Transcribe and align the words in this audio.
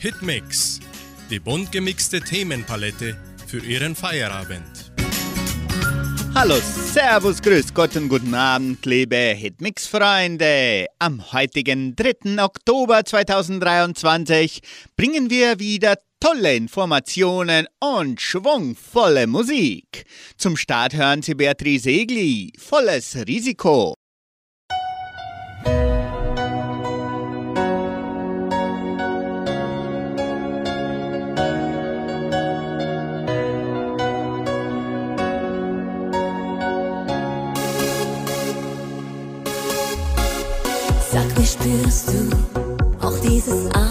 Hitmix, 0.00 0.80
die 1.28 1.38
bunt 1.38 1.70
gemixte 1.72 2.22
Themenpalette 2.22 3.18
für 3.46 3.58
Ihren 3.58 3.94
Feierabend. 3.94 4.90
Hallo, 6.34 6.54
Servus, 6.54 7.42
Grüß 7.42 7.74
Gott 7.74 7.94
und 7.96 8.08
guten 8.08 8.32
Abend, 8.32 8.86
liebe 8.86 9.16
Hitmix-Freunde. 9.16 10.86
Am 10.98 11.32
heutigen 11.34 11.94
3. 11.96 12.42
Oktober 12.42 13.04
2023 13.04 14.62
bringen 14.96 15.28
wir 15.28 15.58
wieder 15.58 15.96
tolle 16.18 16.56
Informationen 16.56 17.66
und 17.78 18.22
schwungvolle 18.22 19.26
Musik. 19.26 20.06
Zum 20.38 20.56
Start 20.56 20.94
hören 20.94 21.20
Sie 21.20 21.34
Beatrice 21.34 21.90
Egli, 21.90 22.54
volles 22.58 23.16
Risiko. 23.26 23.99
Spürst 41.50 42.12
du 42.12 42.30
auch 43.04 43.18
dieses 43.20 43.66
Adrenalin? 43.66 43.89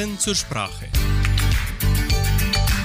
Fakten 0.00 0.18
zur 0.18 0.34
Sprache. 0.34 0.86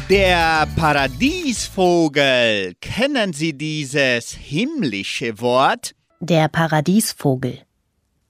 Der 0.09 0.67
Paradiesvogel. 0.75 2.73
Kennen 2.81 3.31
Sie 3.33 3.57
dieses 3.57 4.31
himmlische 4.31 5.39
Wort? 5.39 5.95
Der 6.19 6.49
Paradiesvogel. 6.49 7.59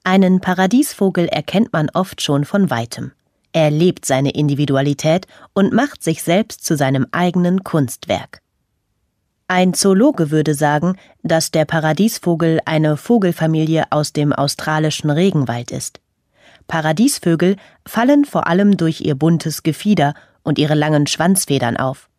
Einen 0.04 0.40
Paradiesvogel 0.40 1.28
erkennt 1.28 1.74
man 1.74 1.90
oft 1.94 2.22
schon 2.22 2.46
von 2.46 2.70
weitem. 2.70 3.12
Er 3.54 3.72
lebt 3.72 4.06
seine 4.06 4.32
Individualität 4.32 5.26
und 5.54 5.74
macht 5.74 6.04
sich 6.04 6.22
selbst 6.22 6.64
zu 6.64 6.78
seinem 6.78 7.08
eigenen 7.12 7.64
Kunstwerk. 7.64 8.42
Ein 9.48 9.74
Zoologe 9.74 10.30
würde 10.32 10.54
sagen, 10.54 10.98
dass 11.24 11.50
der 11.52 11.66
Paradiesvogel 11.66 12.60
eine 12.66 12.98
Vogelfamilie 12.98 13.86
aus 13.92 14.14
dem 14.14 14.32
australischen 14.34 15.10
Regenwald 15.10 15.72
ist. 15.72 16.02
Paradiesvögel 16.68 17.58
fallen 17.86 18.26
vor 18.26 18.48
allem 18.48 18.78
durch 18.78 19.02
ihr 19.02 19.16
buntes 19.16 19.64
Gefieder 19.64 20.14
und 20.44 20.60
ihre 20.60 20.76
langen 20.76 21.08
Schwanzfedern 21.08 21.78
auf. 21.78 22.10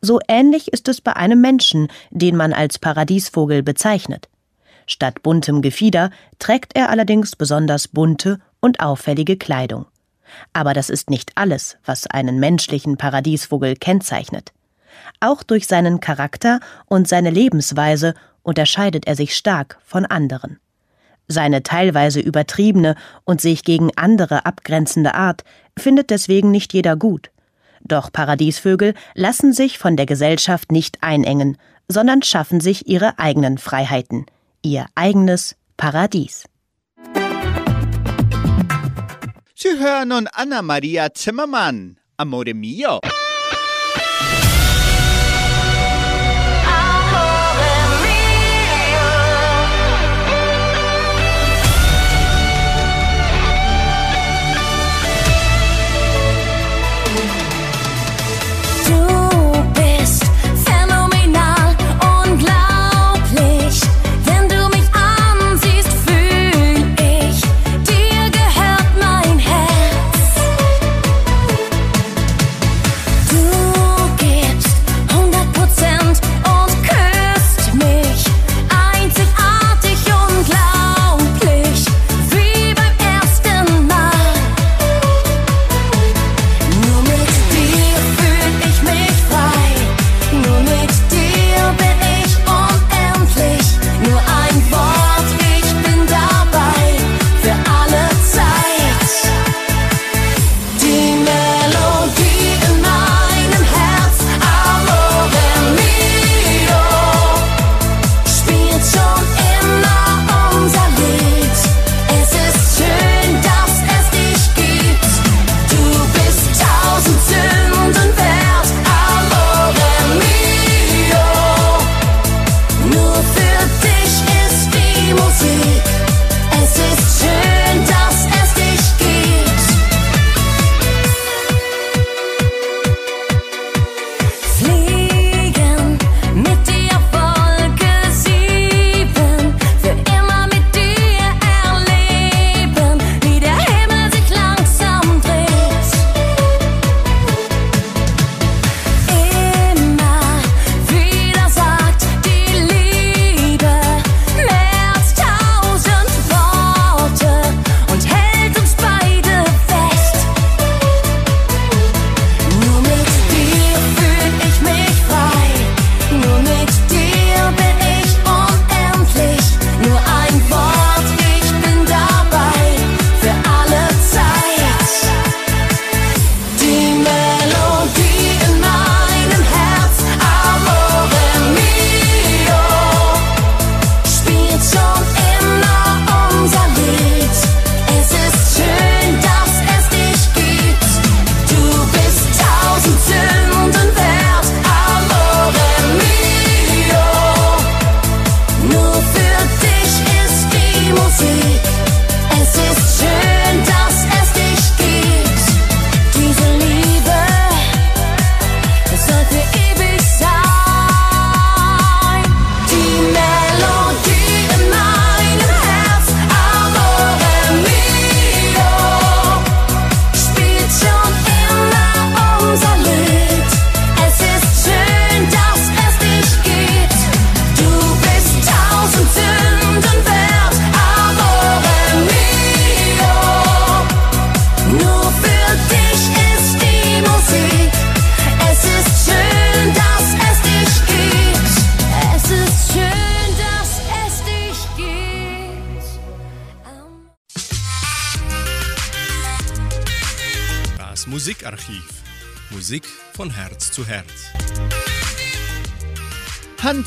So 0.00 0.20
ähnlich 0.28 0.72
ist 0.72 0.88
es 0.88 1.00
bei 1.00 1.16
einem 1.16 1.40
Menschen, 1.40 1.88
den 2.10 2.36
man 2.36 2.52
als 2.52 2.78
Paradiesvogel 2.78 3.62
bezeichnet. 3.62 4.28
Statt 4.86 5.22
buntem 5.22 5.62
Gefieder 5.62 6.10
trägt 6.38 6.76
er 6.76 6.90
allerdings 6.90 7.34
besonders 7.34 7.88
bunte 7.88 8.40
und 8.60 8.80
auffällige 8.80 9.36
Kleidung. 9.36 9.86
Aber 10.52 10.74
das 10.74 10.90
ist 10.90 11.10
nicht 11.10 11.32
alles, 11.34 11.76
was 11.84 12.06
einen 12.06 12.38
menschlichen 12.38 12.96
Paradiesvogel 12.96 13.76
kennzeichnet. 13.76 14.52
Auch 15.20 15.42
durch 15.42 15.66
seinen 15.66 16.00
Charakter 16.00 16.60
und 16.86 17.08
seine 17.08 17.30
Lebensweise 17.30 18.14
unterscheidet 18.42 19.06
er 19.06 19.16
sich 19.16 19.36
stark 19.36 19.78
von 19.84 20.04
anderen. 20.06 20.58
Seine 21.28 21.62
teilweise 21.62 22.20
übertriebene 22.20 22.94
und 23.24 23.40
sich 23.40 23.64
gegen 23.64 23.90
andere 23.96 24.46
abgrenzende 24.46 25.14
Art 25.14 25.42
findet 25.78 26.10
deswegen 26.10 26.50
nicht 26.50 26.72
jeder 26.72 26.96
gut. 26.96 27.30
Doch 27.82 28.12
Paradiesvögel 28.12 28.94
lassen 29.14 29.52
sich 29.52 29.78
von 29.78 29.96
der 29.96 30.06
Gesellschaft 30.06 30.72
nicht 30.72 31.02
einengen, 31.02 31.56
sondern 31.88 32.22
schaffen 32.22 32.60
sich 32.60 32.88
ihre 32.88 33.18
eigenen 33.18 33.58
Freiheiten, 33.58 34.26
ihr 34.62 34.86
eigenes 34.94 35.56
Paradies. 35.76 36.44
Sie 39.54 39.78
hören 39.78 40.08
nun 40.08 40.28
Anna 40.32 40.62
Maria 40.62 41.12
Zimmermann, 41.12 41.98
Amore 42.16 42.54
mio. 42.54 43.00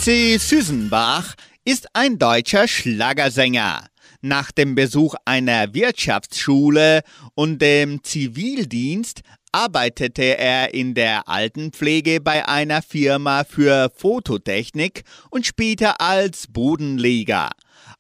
C. 0.10 0.40
Süsenbach 0.40 1.36
ist 1.66 1.90
ein 1.94 2.18
deutscher 2.18 2.68
Schlagersänger. 2.68 3.86
Nach 4.22 4.52
dem 4.52 4.74
Besuch 4.74 5.14
einer 5.24 5.76
Wirtschaftsschule 5.76 7.04
und 7.36 7.62
dem 7.62 8.04
Zivildienst 8.04 9.22
arbeitete 9.52 10.36
er 10.40 10.74
in 10.74 10.96
der 10.96 11.30
Altenpflege 11.30 12.22
bei 12.22 12.48
einer 12.48 12.82
Firma 12.82 13.44
für 13.44 13.92
Fototechnik 13.96 15.04
und 15.30 15.46
später 15.46 16.02
als 16.02 16.48
Bodenleger. 16.48 17.52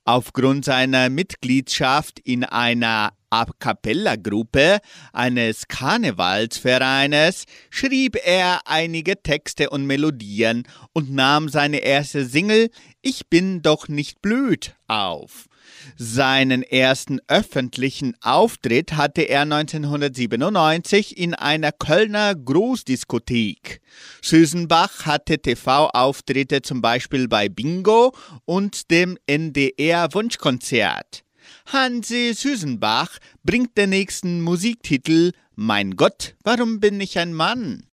Aufgrund 0.06 0.66
seiner 0.66 1.10
Mitgliedschaft 1.10 2.20
in 2.20 2.44
einer 2.44 3.12
A 3.30 3.46
Cappella-Gruppe 3.46 4.80
eines 5.14 5.68
Karnevalsvereines 5.68 7.46
schrieb 7.70 8.18
er 8.24 8.62
einige 8.66 9.22
Texte 9.22 9.70
und 9.70 9.86
Melodien 9.86 10.64
und 10.94 11.12
nahm 11.12 11.50
seine 11.50 11.80
erste 11.80 12.26
Single 12.26 12.72
Ich 13.02 13.28
bin 13.28 13.62
doch 13.62 13.88
nicht 13.88 14.22
blöd 14.22 14.76
auf. 14.88 15.49
Seinen 15.98 16.64
ersten 16.64 17.20
öffentlichen 17.28 18.16
Auftritt 18.22 18.94
hatte 18.94 19.24
er 19.24 19.42
1997 19.42 21.18
in 21.18 21.34
einer 21.34 21.72
Kölner 21.72 22.36
Großdiskothek. 22.36 23.82
Süßenbach 24.22 25.06
hatte 25.06 25.40
TV-Auftritte 25.40 26.62
zum 26.62 26.82
Beispiel 26.82 27.28
bei 27.28 27.50
Bingo 27.50 28.14
und 28.46 28.92
dem 28.92 29.18
NDR 29.26 30.14
Wunschkonzert. 30.14 31.24
Hansi 31.66 32.34
Süßenbach 32.34 33.18
bringt 33.44 33.78
den 33.78 33.92
nächsten 33.92 34.42
Musiktitel 34.42 35.32
Mein 35.56 35.96
Gott, 35.96 36.36
warum 36.44 36.80
bin 36.80 37.00
ich 37.02 37.18
ein 37.20 37.34
Mann? 37.34 37.89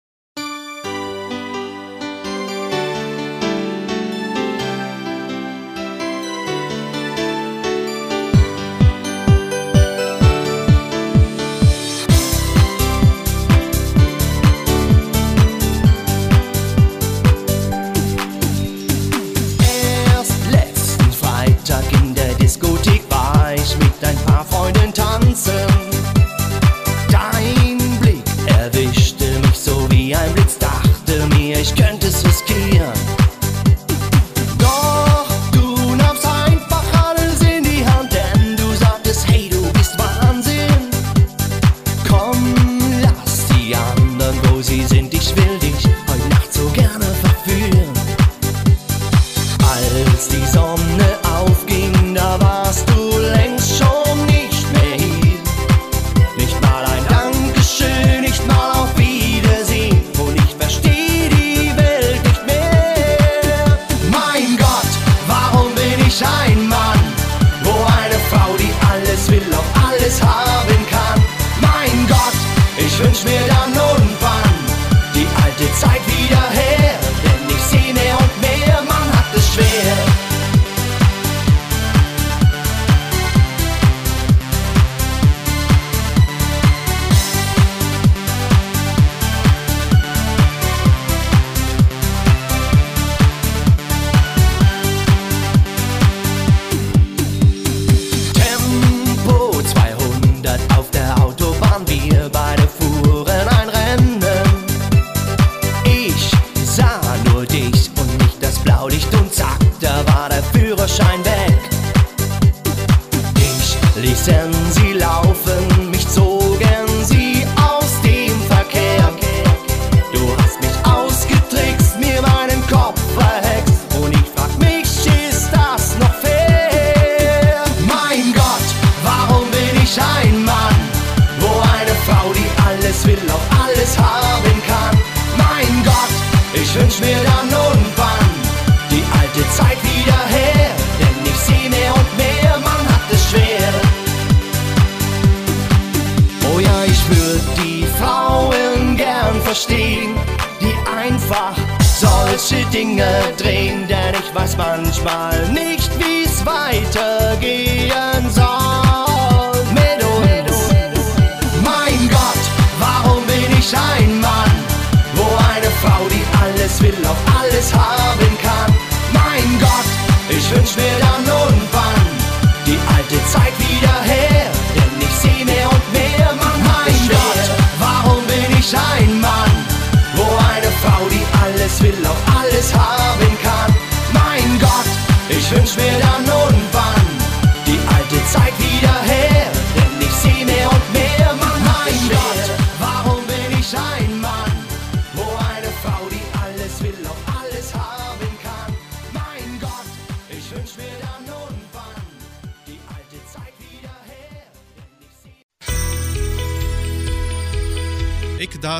Wünsch 73.03 73.23
mir 73.25 73.42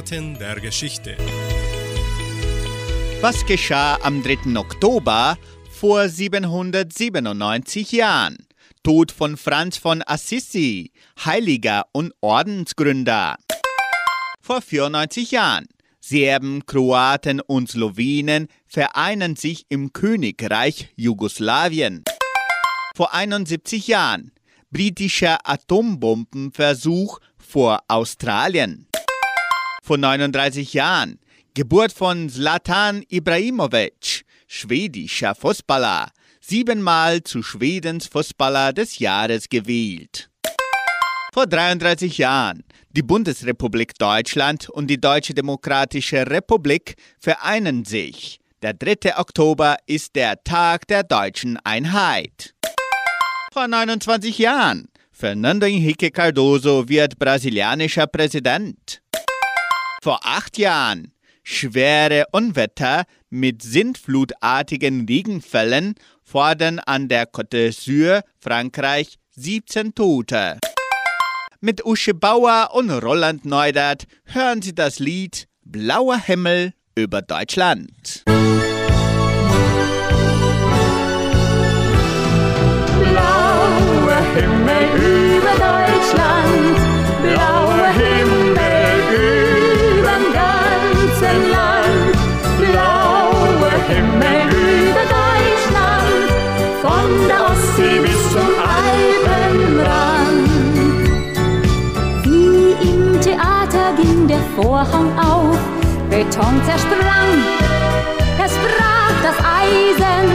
Eckdaten 0.04 0.38
der 0.38 0.60
Geschichte. 0.60 1.16
Was 3.22 3.46
geschah 3.46 3.98
am 4.02 4.22
3. 4.22 4.58
Oktober 4.58 5.38
vor 5.72 6.10
797 6.10 7.94
Jahren? 7.94 8.38
Tod 8.84 9.14
von 9.14 9.38
Franz 9.38 9.78
von 9.78 10.04
Assisi, 10.06 10.92
Heiliger 11.24 11.86
und 11.94 12.14
Ordensgründer. 12.20 13.38
Vor 14.42 14.62
94 14.62 15.32
Jahren. 15.32 15.68
Serben, 16.02 16.66
Kroaten 16.66 17.40
und 17.40 17.72
Slowenen 17.72 18.50
vereinen 18.68 19.38
sich 19.38 19.66
im 19.70 19.94
Königreich 19.94 20.90
Jugoslawien. 20.98 22.04
Vor 22.94 23.14
71 23.14 23.88
Jahren. 23.88 24.34
Britischer 24.70 25.38
Atombombenversuch 25.46 27.20
vor 27.38 27.84
Australien. 27.88 28.88
Vor 29.86 29.98
39 29.98 30.74
Jahren. 30.74 31.20
Geburt 31.54 31.92
von 31.92 32.30
Zlatan 32.30 33.04
Ibrahimovic, 33.10 34.24
schwedischer 34.48 35.36
Fußballer, 35.36 36.10
siebenmal 36.40 37.22
zu 37.22 37.44
Schwedens 37.44 38.08
Fußballer 38.08 38.72
des 38.72 39.00
Jahres 39.00 39.50
gewählt. 39.50 40.30
Vor 41.34 41.48
33 41.48 42.18
Jahren. 42.18 42.64
Die 42.92 43.02
Bundesrepublik 43.02 43.96
Deutschland 44.00 44.70
und 44.70 44.88
die 44.88 45.02
Deutsche 45.02 45.34
Demokratische 45.34 46.28
Republik 46.28 46.96
vereinen 47.20 47.84
sich. 47.84 48.40
Der 48.62 48.74
3. 48.74 49.18
Oktober 49.18 49.76
ist 49.86 50.16
der 50.16 50.42
Tag 50.46 50.88
der 50.88 51.04
deutschen 51.04 51.58
Einheit. 51.66 52.56
Vor 53.52 53.68
29 53.68 54.38
Jahren. 54.38 54.88
Fernando 55.12 55.66
Henrique 55.66 56.10
Cardoso 56.10 56.88
wird 56.88 57.20
brasilianischer 57.20 58.08
Präsident. 58.08 59.03
Vor 60.04 60.20
acht 60.24 60.58
Jahren. 60.58 61.14
Schwere 61.44 62.26
Unwetter 62.34 63.06
mit 63.30 63.62
sintflutartigen 63.62 65.06
Regenfällen 65.06 65.96
fordern 66.22 66.80
an 66.80 67.08
der 67.08 67.26
Côte 67.32 67.70
d'Azur, 67.70 68.22
Frankreich, 68.38 69.18
17 69.38 69.96
Tote. 69.96 70.60
Mit 71.62 71.86
Usche 71.86 72.14
Bauer 72.14 72.72
und 72.74 72.90
Roland 72.90 73.46
Neudert 73.46 74.04
hören 74.26 74.62
Sie 74.62 74.76
das 74.76 75.00
Lied 75.00 75.48
Blauer 75.64 76.18
Himmel 76.18 76.74
über 76.96 77.22
Deutschland. 77.22 78.24
Blauer 78.26 78.60
Himmel 84.36 84.84
über 85.38 85.54
Deutschland, 85.54 86.78
blauer 87.22 87.63
Vorhang 104.64 105.12
auf, 105.20 105.58
Beton 106.10 106.62
zersprang, 106.64 107.32
es 108.46 108.54
brach 108.64 109.16
das 109.22 109.38
Eisen. 109.60 110.30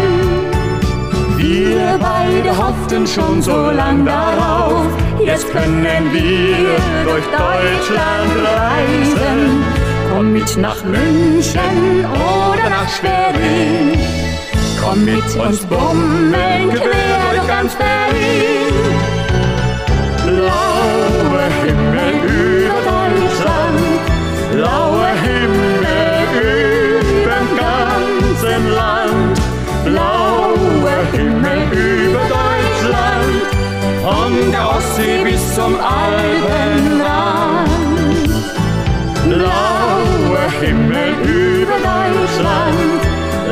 Wir 1.38 1.98
beide 1.98 2.54
hofften 2.54 3.06
schon 3.06 3.40
so 3.40 3.70
lang 3.70 4.04
darauf, 4.04 4.84
jetzt 5.24 5.50
können 5.50 6.12
wir 6.12 6.76
durch 7.04 7.24
Deutschland 7.24 8.32
reisen. 8.44 9.64
Komm 10.12 10.34
mit 10.34 10.58
nach 10.58 10.84
München 10.84 12.04
oder 12.04 12.68
nach 12.68 12.88
Schwerin, 12.90 13.98
komm 14.78 15.06
mit 15.06 15.36
uns 15.36 15.64
bummeln 15.64 16.68
quer 16.74 17.18
durch 17.30 17.48
ganz 17.48 17.74
Berlin. 17.76 18.97
Zum 35.68 35.76
Alpenrand. 35.80 37.68
Blauer 39.28 40.48
Himmel 40.62 41.10
über 41.20 41.76
Deutschland, 41.92 43.00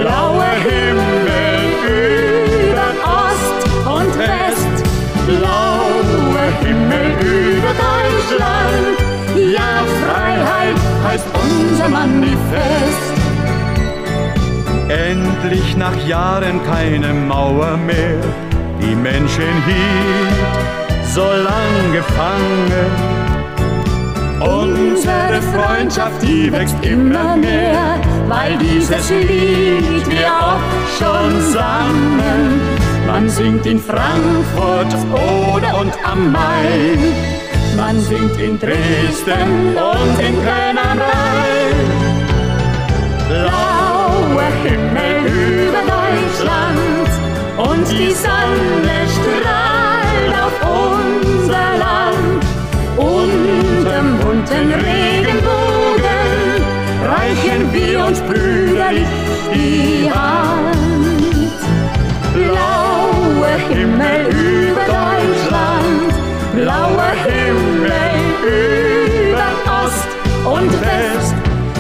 blauer 0.01 0.55
Himmel 0.65 1.77
über 1.85 2.89
Ost 3.05 3.61
und 3.85 4.13
West, 4.19 4.77
blauer 5.27 6.49
Himmel 6.63 7.09
über 7.21 7.73
Deutschland, 7.85 8.97
ja 9.53 9.73
frei 10.01 10.33
heißt 11.07 11.29
unser 11.35 11.89
Manifest. 11.91 13.13
Endlich 14.89 15.77
nach 15.77 15.99
Jahren 16.07 16.65
keine 16.65 17.13
Mauer 17.13 17.77
mehr, 17.77 18.23
die 18.81 18.95
Menschen 18.95 19.53
hielt 19.67 20.76
so 21.17 21.23
lang 21.23 21.93
gefangen. 21.93 22.91
Unsere 24.39 25.41
Freundschaft, 25.55 26.21
die 26.21 26.53
wächst 26.53 26.77
immer 26.83 27.37
mehr, 27.37 27.99
weil 28.29 28.59
dieses 28.59 29.09
Lied 29.09 30.07
wir 30.11 30.31
oft 30.53 30.89
schon 30.99 31.31
sangen. 31.57 32.61
Man 33.07 33.31
singt 33.31 33.65
in 33.65 33.79
Frankfurt 33.79 34.93
oder 35.11 35.81
und 35.81 35.95
am 36.05 36.33
Main, 36.33 37.01
man 37.79 37.99
singt 37.99 38.39
in 38.39 38.59
Dresden 38.59 39.75
und 39.93 40.17
in 40.21 40.35
Köln 40.45 40.79
am 40.91 40.99
Rhein. 40.99 41.77
Blauer 43.31 44.51
Himmel 44.65 45.17
über 45.67 45.83
Deutschland 45.97 47.09
und 47.57 47.91
die 47.91 48.13
Sonne 48.13 48.97
bunten 54.57 54.73
Regenbogen 54.73 56.05
reichen 57.05 57.73
wir 57.73 58.07
uns 58.07 58.21
brüderlich 58.21 59.07
die 59.53 60.11
Hand. 60.11 60.77
Blauer 62.35 63.57
Himmel 63.69 64.27
über 64.29 64.85
Deutschland, 64.87 66.13
blauer 66.55 67.13
Himmel 67.25 67.91
über 68.45 69.49
Ost 69.85 70.09
und 70.45 70.73
West, 70.81 71.35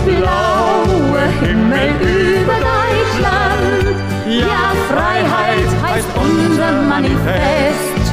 blauer 0.04 1.28
Himmel 1.40 1.90
über 2.00 2.56
Deutschland. 2.72 3.96
Ja, 4.28 4.72
Freiheit 4.90 5.70
heißt 5.82 6.08
unser 6.16 6.72
Manifest. 6.82 8.04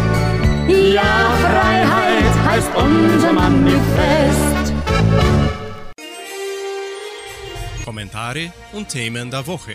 Ja, 0.68 1.32
Freiheit 1.42 1.83
heißt 2.54 2.76
unser 2.76 3.34
Manifest. 3.34 4.74
Kommentare 7.84 8.54
und 8.74 8.90
Themen 8.90 9.32
der 9.32 9.48
Woche. 9.48 9.72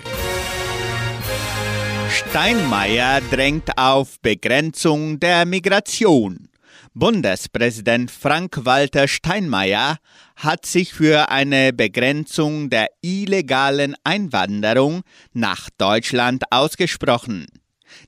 Steinmeier 2.09 3.21
drängt 3.33 3.77
auf 3.77 4.21
Begrenzung 4.21 5.19
der 5.19 5.45
Migration. 5.45 6.51
Bundespräsident 6.95 8.13
Frank-Walter 8.13 9.09
Steinmeier 9.09 9.97
hat 10.37 10.65
sich 10.65 10.95
für 10.95 11.31
eine 11.31 11.73
Begrenzung 11.73 12.71
der 12.71 12.91
illegalen 13.03 13.97
Einwanderung 14.05 15.03
nach 15.33 15.69
Deutschland 15.79 16.45
ausgesprochen. 16.53 17.47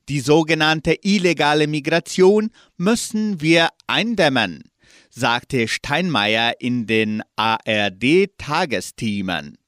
Die 0.09 0.21
sogenannte 0.21 0.97
illegale 1.03 1.67
Migration 1.67 2.51
müssen 2.77 3.41
wir 3.41 3.71
eindämmen, 3.87 4.71
sagte 5.11 5.69
Steinmeier 5.69 6.55
in 6.61 6.87
den 6.87 7.23
ARD-Tagesthemen. 7.37 9.59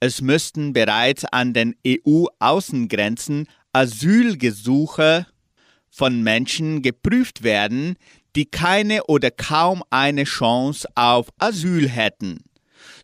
Es 0.00 0.20
müssten 0.20 0.72
bereits 0.72 1.24
an 1.24 1.52
den 1.52 1.74
EU-Außengrenzen 1.86 3.48
Asylgesuche 3.72 5.26
von 5.90 6.22
Menschen 6.22 6.82
geprüft 6.82 7.42
werden, 7.42 7.96
die 8.36 8.46
keine 8.46 9.04
oder 9.04 9.30
kaum 9.30 9.82
eine 9.90 10.24
Chance 10.24 10.88
auf 10.94 11.28
Asyl 11.38 11.88
hätten. 11.88 12.44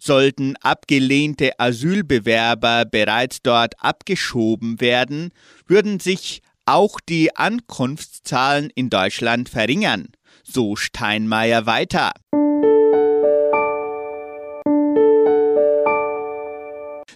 Sollten 0.00 0.56
abgelehnte 0.56 1.58
Asylbewerber 1.58 2.84
bereits 2.84 3.42
dort 3.42 3.74
abgeschoben 3.78 4.80
werden, 4.80 5.30
würden 5.66 6.00
sich 6.00 6.42
auch 6.70 7.00
die 7.00 7.36
Ankunftszahlen 7.36 8.70
in 8.74 8.90
Deutschland 8.90 9.48
verringern, 9.48 10.08
so 10.44 10.76
Steinmeier 10.76 11.66
weiter. 11.66 12.12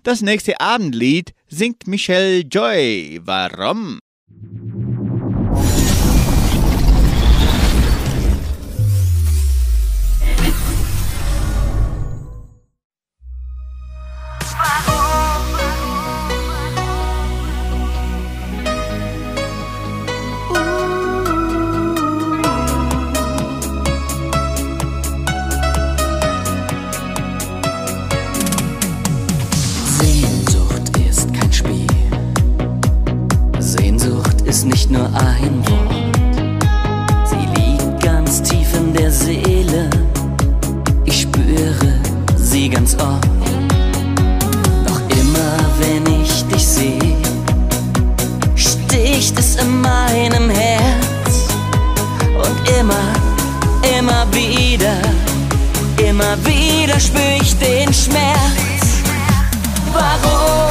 Das 0.02 0.20
nächste 0.20 0.60
Abendlied 0.60 1.34
singt 1.48 1.86
Michelle 1.86 2.40
Joy. 2.40 3.20
Warum? 3.22 4.00
Ganz 42.96 43.24
immer 45.08 45.56
wenn 45.78 46.06
ich 46.22 46.44
dich 46.46 46.66
sehe, 46.66 47.16
sticht 48.54 49.38
es 49.38 49.56
in 49.56 49.80
meinem 49.80 50.50
Herz. 50.50 51.48
Und 52.36 52.68
immer, 52.78 53.12
immer 53.98 54.26
wieder, 54.32 54.96
immer 55.98 56.36
wieder 56.44 56.98
spür 57.00 57.36
ich 57.40 57.56
den 57.58 57.92
Schmerz. 57.92 59.02
Warum 59.92 60.63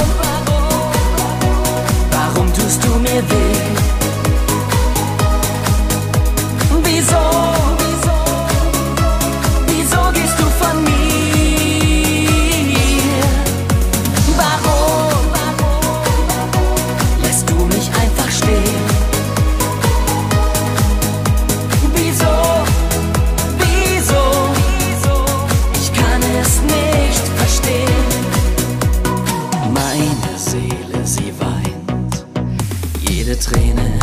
Jede 33.26 33.40
Träne 33.40 34.00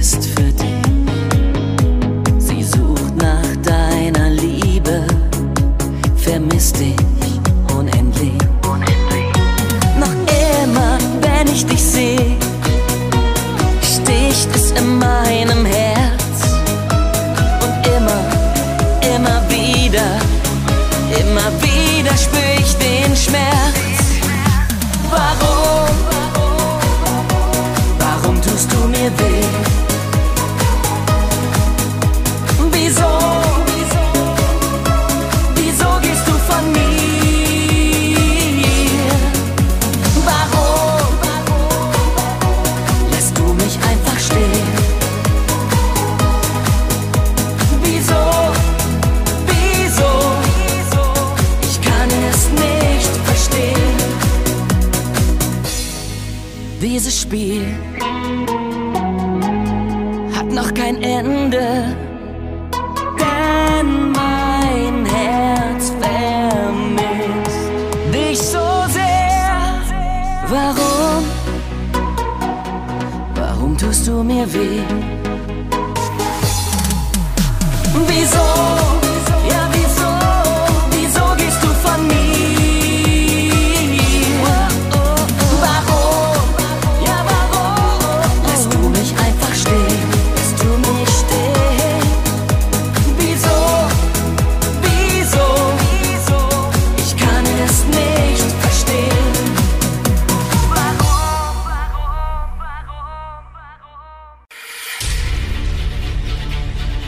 ist 0.00 0.24
für 0.24 0.50
dich. 0.50 0.84
Sie 2.38 2.62
sucht 2.62 3.14
nach 3.14 3.56
deiner 3.62 4.30
Liebe, 4.30 5.06
vermisst 6.16 6.80
dich 6.80 7.03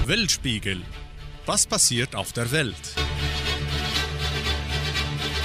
Weltspiegel. 0.09 0.83
Was 1.47 1.67
passiert 1.67 2.15
auf 2.15 2.33
der 2.33 2.53
Welt? 2.53 2.95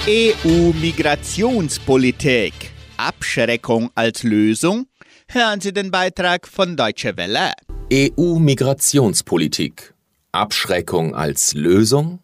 EU-Migrationspolitik. 0.06 2.52
Abschreckung 2.96 3.90
als 3.96 4.22
Lösung? 4.22 4.86
Hören 5.26 5.60
Sie 5.60 5.72
den 5.72 5.90
Beitrag 5.90 6.46
von 6.46 6.76
Deutsche 6.76 7.16
Welle. 7.16 7.50
EU-Migrationspolitik. 7.92 9.94
Abschreckung 10.30 11.16
als 11.16 11.54
Lösung? 11.54 12.20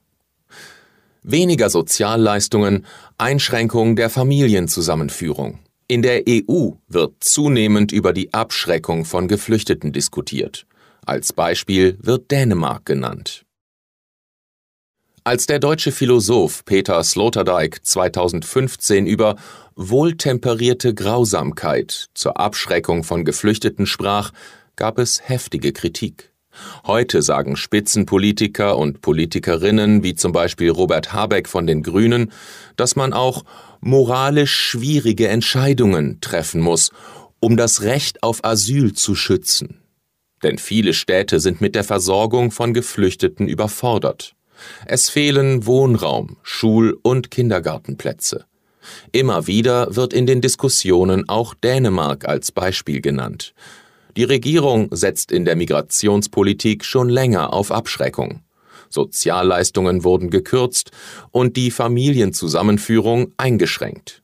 Weniger 1.24 1.70
Sozialleistungen, 1.70 2.87
Einschränkung 3.18 3.96
der 3.96 4.11
Familienzusammenführung. 4.11 5.59
In 5.88 6.03
der 6.03 6.22
EU 6.29 6.70
wird 6.87 7.14
zunehmend 7.18 7.90
über 7.90 8.12
die 8.12 8.33
Abschreckung 8.33 9.05
von 9.05 9.27
Geflüchteten 9.27 9.92
diskutiert. 9.92 10.67
Als 11.08 11.32
Beispiel 11.32 11.96
wird 12.02 12.30
Dänemark 12.30 12.84
genannt. 12.84 13.46
Als 15.24 15.46
der 15.46 15.58
deutsche 15.58 15.90
Philosoph 15.90 16.66
Peter 16.66 17.02
Sloterdijk 17.02 17.80
2015 17.82 19.06
über 19.06 19.36
wohltemperierte 19.74 20.92
Grausamkeit 20.92 22.08
zur 22.12 22.38
Abschreckung 22.38 23.04
von 23.04 23.24
Geflüchteten 23.24 23.86
sprach, 23.86 24.32
gab 24.76 24.98
es 24.98 25.26
heftige 25.26 25.72
Kritik. 25.72 26.30
Heute 26.86 27.22
sagen 27.22 27.56
Spitzenpolitiker 27.56 28.76
und 28.76 29.00
Politikerinnen 29.00 30.02
wie 30.02 30.14
zum 30.14 30.32
Beispiel 30.32 30.68
Robert 30.68 31.14
Habeck 31.14 31.48
von 31.48 31.66
den 31.66 31.82
Grünen, 31.82 32.32
dass 32.76 32.96
man 32.96 33.14
auch 33.14 33.46
moralisch 33.80 34.54
schwierige 34.54 35.28
Entscheidungen 35.28 36.20
treffen 36.20 36.60
muss, 36.60 36.90
um 37.40 37.56
das 37.56 37.80
Recht 37.80 38.22
auf 38.22 38.44
Asyl 38.44 38.92
zu 38.92 39.14
schützen. 39.14 39.77
Denn 40.42 40.59
viele 40.59 40.94
Städte 40.94 41.40
sind 41.40 41.61
mit 41.61 41.74
der 41.74 41.85
Versorgung 41.85 42.51
von 42.51 42.74
Geflüchteten 42.74 43.48
überfordert. 43.48 44.35
Es 44.87 45.09
fehlen 45.09 45.66
Wohnraum, 45.66 46.37
Schul- 46.42 46.98
und 47.03 47.31
Kindergartenplätze. 47.31 48.44
Immer 49.12 49.46
wieder 49.46 49.94
wird 49.94 50.12
in 50.12 50.27
den 50.27 50.40
Diskussionen 50.40 51.29
auch 51.29 51.55
Dänemark 51.55 52.27
als 52.27 52.53
Beispiel 52.53 53.01
genannt. 53.01 53.55
Die 54.16 54.24
Regierung 54.24 54.88
setzt 54.90 55.31
in 55.31 55.44
der 55.44 55.57
Migrationspolitik 55.57 56.85
schon 56.85 57.09
länger 57.09 57.53
auf 57.53 57.70
Abschreckung. 57.70 58.42
Sozialleistungen 58.90 60.03
wurden 60.03 60.31
gekürzt 60.31 60.90
und 61.31 61.57
die 61.57 61.70
Familienzusammenführung 61.70 63.33
eingeschränkt. 63.37 64.22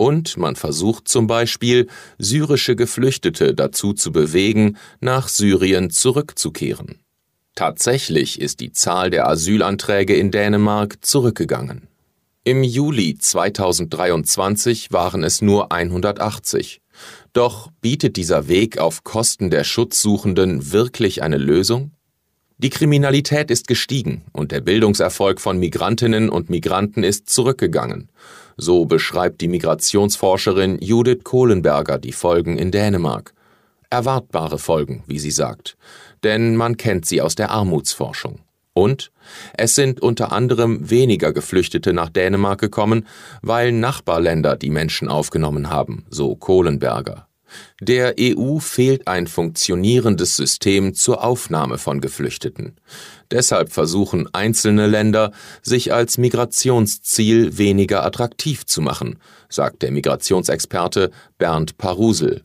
Und 0.00 0.38
man 0.38 0.56
versucht 0.56 1.08
zum 1.08 1.26
Beispiel, 1.26 1.86
syrische 2.16 2.74
Geflüchtete 2.74 3.52
dazu 3.52 3.92
zu 3.92 4.12
bewegen, 4.12 4.78
nach 5.00 5.28
Syrien 5.28 5.90
zurückzukehren. 5.90 7.00
Tatsächlich 7.54 8.40
ist 8.40 8.60
die 8.60 8.72
Zahl 8.72 9.10
der 9.10 9.28
Asylanträge 9.28 10.16
in 10.16 10.30
Dänemark 10.30 11.04
zurückgegangen. 11.04 11.86
Im 12.44 12.62
Juli 12.62 13.18
2023 13.18 14.90
waren 14.90 15.22
es 15.22 15.42
nur 15.42 15.70
180. 15.70 16.80
Doch 17.34 17.68
bietet 17.82 18.16
dieser 18.16 18.48
Weg 18.48 18.78
auf 18.78 19.04
Kosten 19.04 19.50
der 19.50 19.64
Schutzsuchenden 19.64 20.72
wirklich 20.72 21.22
eine 21.22 21.36
Lösung? 21.36 21.92
Die 22.56 22.70
Kriminalität 22.70 23.50
ist 23.50 23.68
gestiegen 23.68 24.24
und 24.32 24.50
der 24.50 24.60
Bildungserfolg 24.60 25.42
von 25.42 25.58
Migrantinnen 25.58 26.30
und 26.30 26.48
Migranten 26.48 27.04
ist 27.04 27.28
zurückgegangen. 27.28 28.08
So 28.56 28.84
beschreibt 28.84 29.40
die 29.40 29.48
Migrationsforscherin 29.48 30.78
Judith 30.80 31.24
Kohlenberger 31.24 31.98
die 31.98 32.12
Folgen 32.12 32.58
in 32.58 32.70
Dänemark. 32.70 33.34
Erwartbare 33.90 34.58
Folgen, 34.58 35.02
wie 35.06 35.18
sie 35.18 35.30
sagt, 35.30 35.76
denn 36.22 36.56
man 36.56 36.76
kennt 36.76 37.06
sie 37.06 37.20
aus 37.20 37.34
der 37.34 37.50
Armutsforschung. 37.50 38.40
Und 38.72 39.10
es 39.56 39.74
sind 39.74 40.00
unter 40.00 40.32
anderem 40.32 40.90
weniger 40.90 41.32
Geflüchtete 41.32 41.92
nach 41.92 42.08
Dänemark 42.08 42.60
gekommen, 42.60 43.06
weil 43.42 43.72
Nachbarländer 43.72 44.56
die 44.56 44.70
Menschen 44.70 45.08
aufgenommen 45.08 45.70
haben, 45.70 46.04
so 46.08 46.36
Kohlenberger. 46.36 47.26
Der 47.80 48.14
EU 48.18 48.58
fehlt 48.58 49.06
ein 49.08 49.26
funktionierendes 49.26 50.36
System 50.36 50.94
zur 50.94 51.24
Aufnahme 51.24 51.78
von 51.78 52.00
Geflüchteten. 52.00 52.76
Deshalb 53.30 53.72
versuchen 53.72 54.28
einzelne 54.32 54.86
Länder, 54.86 55.32
sich 55.62 55.92
als 55.92 56.18
Migrationsziel 56.18 57.58
weniger 57.58 58.04
attraktiv 58.04 58.66
zu 58.66 58.80
machen, 58.82 59.18
sagt 59.48 59.82
der 59.82 59.92
Migrationsexperte 59.92 61.10
Bernd 61.38 61.78
Parusel. 61.78 62.44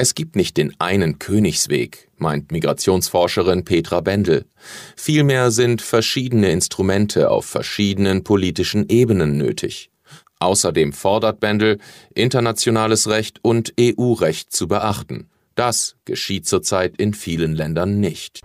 Es 0.00 0.14
gibt 0.14 0.36
nicht 0.36 0.56
den 0.56 0.74
einen 0.78 1.18
Königsweg, 1.18 2.08
meint 2.16 2.52
Migrationsforscherin 2.52 3.64
Petra 3.64 4.00
Bendel. 4.00 4.46
Vielmehr 4.94 5.50
sind 5.50 5.82
verschiedene 5.82 6.52
Instrumente 6.52 7.30
auf 7.30 7.46
verschiedenen 7.46 8.22
politischen 8.22 8.88
Ebenen 8.88 9.36
nötig. 9.36 9.90
Außerdem 10.40 10.92
fordert 10.92 11.40
Bendel, 11.40 11.78
internationales 12.14 13.08
Recht 13.08 13.40
und 13.42 13.74
EU-Recht 13.78 14.52
zu 14.52 14.68
beachten. 14.68 15.28
Das 15.54 15.96
geschieht 16.04 16.46
zurzeit 16.46 16.96
in 16.98 17.14
vielen 17.14 17.54
Ländern 17.54 17.98
nicht. 17.98 18.40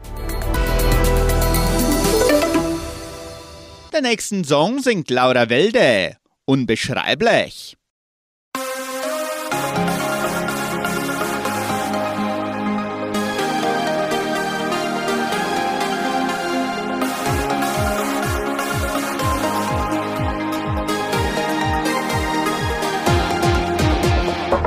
Den 3.93 4.03
nächsten 4.03 4.43
Song 4.43 4.79
singt 4.79 5.11
Laura 5.11 5.49
Welde. 5.49 6.17
Unbeschreiblich. 6.45 7.77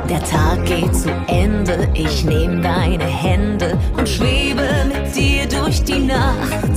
Der 0.09 0.23
Tag 0.23 0.65
geht 0.65 0.95
zu 0.95 1.09
Ende, 1.27 1.89
ich 1.93 2.23
nehm 2.23 2.61
deine 2.61 3.03
Hände 3.03 3.77
und 3.97 4.07
schwebe 4.07 4.63
mit 4.87 5.13
dir 5.13 5.45
durch 5.47 5.83
die 5.83 5.99
Nacht. 5.99 6.71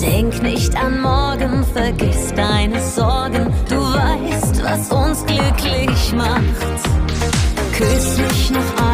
Denk 0.00 0.40
nicht 0.40 0.76
an 0.76 1.00
morgen, 1.00 1.64
vergiss 1.64 2.32
deine 2.34 2.80
Sorgen, 2.80 3.52
du 3.68 3.76
weißt, 3.76 4.62
was 4.62 4.92
uns 4.92 5.26
glücklich 5.26 6.12
macht. 6.14 6.80
Küss 7.72 8.18
mich 8.18 8.50
noch 8.52 8.85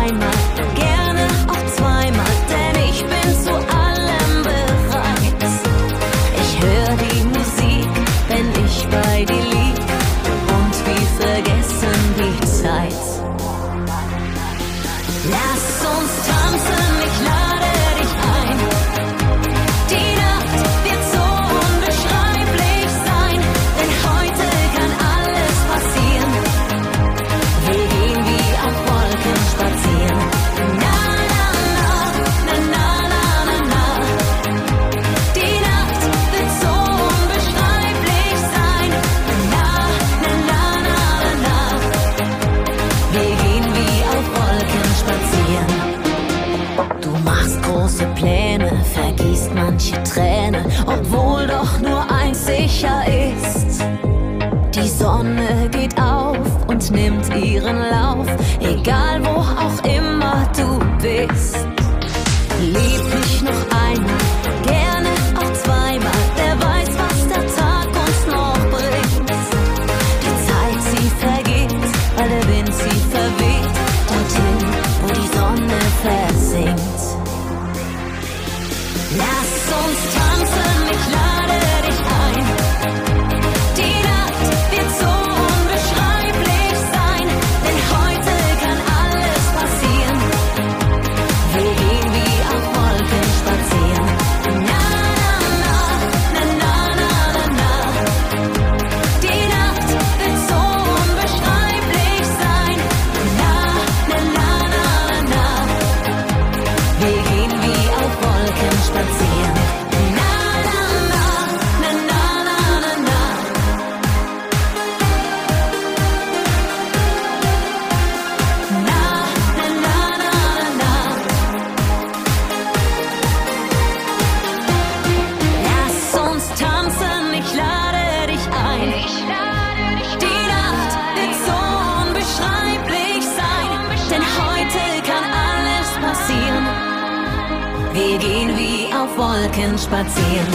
spazieren. 139.82 140.52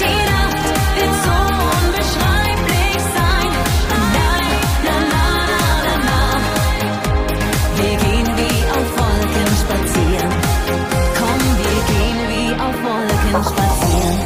Die 0.00 0.18
Nacht 0.30 0.64
wird 0.96 1.14
so 1.26 1.36
unbeschreiblich 1.78 2.98
sein. 3.16 3.50
Na. 4.14 4.28
Wir 7.78 7.94
gehen 8.04 8.28
wie 8.38 8.58
auf 8.76 8.88
Wolken 8.98 9.50
spazieren. 9.62 10.32
Komm, 11.18 11.40
wir 11.62 11.78
gehen 11.90 12.20
wie 12.32 12.50
auf 12.66 12.76
Wolken 12.84 13.34
spazieren. 13.50 14.20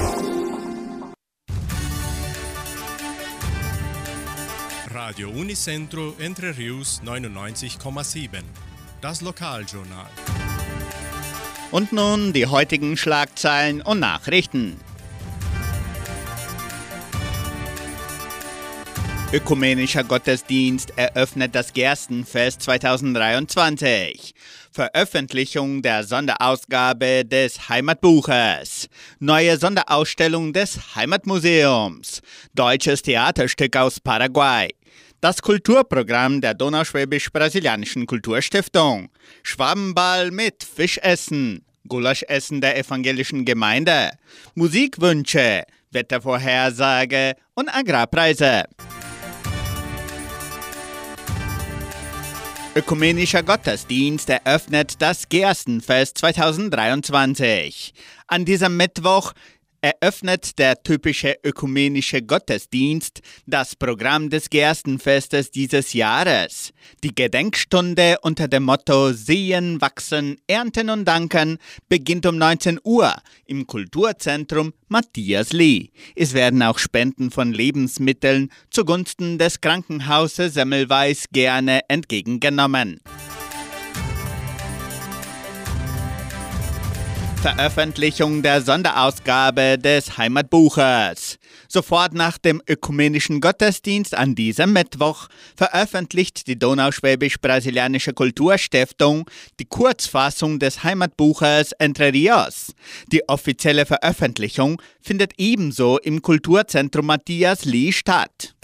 Radio 4.90 5.28
Unicentro 5.30 6.14
Entre 6.18 6.56
Rius 6.56 7.00
99,7. 7.04 8.65
Das 9.06 9.20
Lokaljournal. 9.20 10.10
Und 11.70 11.92
nun 11.92 12.32
die 12.32 12.46
heutigen 12.46 12.96
Schlagzeilen 12.96 13.80
und 13.80 14.00
Nachrichten. 14.00 14.80
Ökumenischer 19.32 20.02
Gottesdienst 20.02 20.92
eröffnet 20.96 21.54
das 21.54 21.72
Gerstenfest 21.72 22.62
2023. 22.62 24.34
Veröffentlichung 24.72 25.82
der 25.82 26.02
Sonderausgabe 26.02 27.24
des 27.24 27.68
Heimatbuches. 27.68 28.88
Neue 29.20 29.56
Sonderausstellung 29.56 30.52
des 30.52 30.96
Heimatmuseums. 30.96 32.22
Deutsches 32.56 33.02
Theaterstück 33.02 33.76
aus 33.76 34.00
Paraguay. 34.00 34.75
Das 35.22 35.40
Kulturprogramm 35.40 36.42
der 36.42 36.52
Donauschwäbisch-Brasilianischen 36.52 38.06
Kulturstiftung. 38.06 39.08
Schwabenball 39.42 40.30
mit 40.30 40.62
Fischessen. 40.62 41.64
Gulaschessen 41.88 42.60
der 42.60 42.78
evangelischen 42.78 43.46
Gemeinde. 43.46 44.10
Musikwünsche. 44.54 45.62
Wettervorhersage 45.90 47.34
und 47.54 47.70
Agrarpreise. 47.74 48.64
Ökumenischer 52.76 53.42
Gottesdienst 53.42 54.28
eröffnet 54.28 55.00
das 55.00 55.30
Gerstenfest 55.30 56.18
2023. 56.18 57.94
An 58.26 58.44
diesem 58.44 58.76
Mittwoch 58.76 59.32
eröffnet 59.80 60.58
der 60.58 60.82
typische 60.82 61.36
ökumenische 61.44 62.22
Gottesdienst 62.22 63.20
das 63.46 63.76
Programm 63.76 64.30
des 64.30 64.50
Gerstenfestes 64.50 65.50
dieses 65.50 65.92
Jahres. 65.92 66.72
Die 67.02 67.14
Gedenkstunde 67.14 68.18
unter 68.22 68.48
dem 68.48 68.64
Motto 68.64 69.12
Sehen, 69.12 69.80
Wachsen, 69.80 70.36
Ernten 70.46 70.90
und 70.90 71.04
Danken 71.04 71.58
beginnt 71.88 72.26
um 72.26 72.38
19 72.38 72.80
Uhr 72.84 73.14
im 73.46 73.66
Kulturzentrum 73.66 74.72
Matthias 74.88 75.52
Lee. 75.52 75.90
Es 76.14 76.34
werden 76.34 76.62
auch 76.62 76.78
Spenden 76.78 77.30
von 77.30 77.52
Lebensmitteln 77.52 78.50
zugunsten 78.70 79.38
des 79.38 79.60
Krankenhauses 79.60 80.54
Semmelweis 80.54 81.26
gerne 81.32 81.80
entgegengenommen. 81.88 83.00
Veröffentlichung 87.46 88.42
der 88.42 88.60
Sonderausgabe 88.60 89.78
des 89.78 90.18
Heimatbuches. 90.18 91.38
Sofort 91.68 92.12
nach 92.12 92.38
dem 92.38 92.60
ökumenischen 92.68 93.40
Gottesdienst 93.40 94.16
an 94.16 94.34
diesem 94.34 94.72
Mittwoch 94.72 95.28
veröffentlicht 95.54 96.48
die 96.48 96.58
Donauschwäbisch-Brasilianische 96.58 98.14
Kulturstiftung 98.14 99.30
die 99.60 99.64
Kurzfassung 99.64 100.58
des 100.58 100.82
Heimatbuches 100.82 101.70
Entre 101.78 102.12
Rios. 102.12 102.74
Die 103.12 103.28
offizielle 103.28 103.86
Veröffentlichung 103.86 104.82
findet 105.00 105.34
ebenso 105.38 105.98
im 105.98 106.22
Kulturzentrum 106.22 107.06
Matthias 107.06 107.64
Lee 107.64 107.92
statt. 107.92 108.56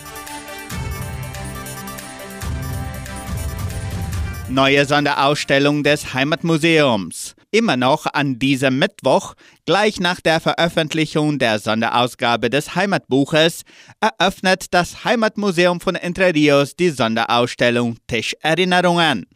Neue 4.49 4.85
Sonderausstellung 4.87 5.85
des 5.85 6.15
Heimatmuseums. 6.15 7.37
Immer 7.55 7.77
noch 7.77 8.07
an 8.07 8.39
diesem 8.39 8.79
Mittwoch, 8.79 9.35
gleich 9.67 10.01
nach 10.01 10.23
der 10.23 10.41
Veröffentlichung 10.41 11.39
der 11.39 11.59
Sonderausgabe 11.59 12.49
des 12.49 12.75
Heimatbuches, 12.75 13.65
eröffnet 14.01 14.73
das 14.73 15.05
Heimatmuseum 15.05 15.79
von 15.79 15.95
Entre 15.95 16.35
Rios 16.35 16.77
die 16.77 16.89
Sonderausstellung 16.89 17.99
Tischerinnerungen. 18.07 19.27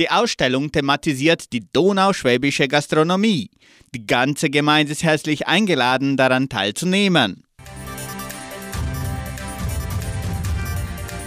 Die 0.00 0.10
Ausstellung 0.10 0.72
thematisiert 0.72 1.52
die 1.52 1.62
donauschwäbische 1.72 2.66
Gastronomie. 2.66 3.50
Die 3.94 4.04
ganze 4.04 4.50
Gemeinde 4.50 4.90
ist 4.90 5.04
herzlich 5.04 5.46
eingeladen, 5.46 6.16
daran 6.16 6.48
teilzunehmen. 6.48 7.44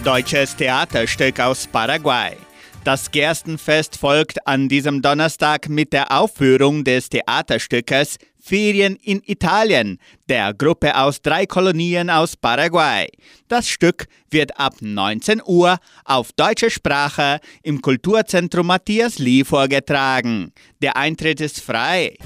Deutsches 0.04 0.54
Theaterstück 0.56 1.40
aus 1.40 1.66
Paraguay. 1.66 2.36
Das 2.84 3.10
Gerstenfest 3.10 3.96
folgt 3.96 4.46
an 4.46 4.68
diesem 4.68 5.00
Donnerstag 5.00 5.70
mit 5.70 5.94
der 5.94 6.12
Aufführung 6.12 6.84
des 6.84 7.08
Theaterstückes 7.08 8.18
Ferien 8.38 8.96
in 8.96 9.22
Italien 9.24 9.98
der 10.28 10.52
Gruppe 10.52 10.94
aus 10.94 11.22
drei 11.22 11.46
Kolonien 11.46 12.10
aus 12.10 12.36
Paraguay. 12.36 13.08
Das 13.48 13.70
Stück 13.70 14.06
wird 14.28 14.60
ab 14.60 14.74
19 14.80 15.40
Uhr 15.46 15.78
auf 16.04 16.32
deutsche 16.32 16.68
Sprache 16.68 17.40
im 17.62 17.80
Kulturzentrum 17.80 18.66
Matthias 18.66 19.18
Lee 19.18 19.44
vorgetragen. 19.44 20.52
Der 20.82 20.98
Eintritt 20.98 21.40
ist 21.40 21.62
frei. 21.62 22.18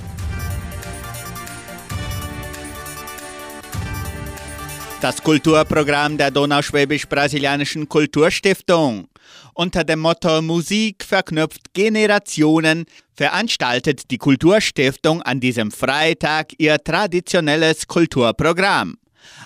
Das 5.00 5.22
Kulturprogramm 5.22 6.18
der 6.18 6.32
Donauschwäbisch-Brasilianischen 6.32 7.88
Kulturstiftung. 7.88 9.06
Unter 9.54 9.84
dem 9.84 10.00
Motto 10.00 10.42
Musik 10.42 11.04
verknüpft 11.04 11.72
Generationen 11.72 12.84
veranstaltet 13.14 14.10
die 14.10 14.18
Kulturstiftung 14.18 15.22
an 15.22 15.38
diesem 15.38 15.70
Freitag 15.70 16.48
ihr 16.58 16.78
traditionelles 16.82 17.86
Kulturprogramm. 17.86 18.96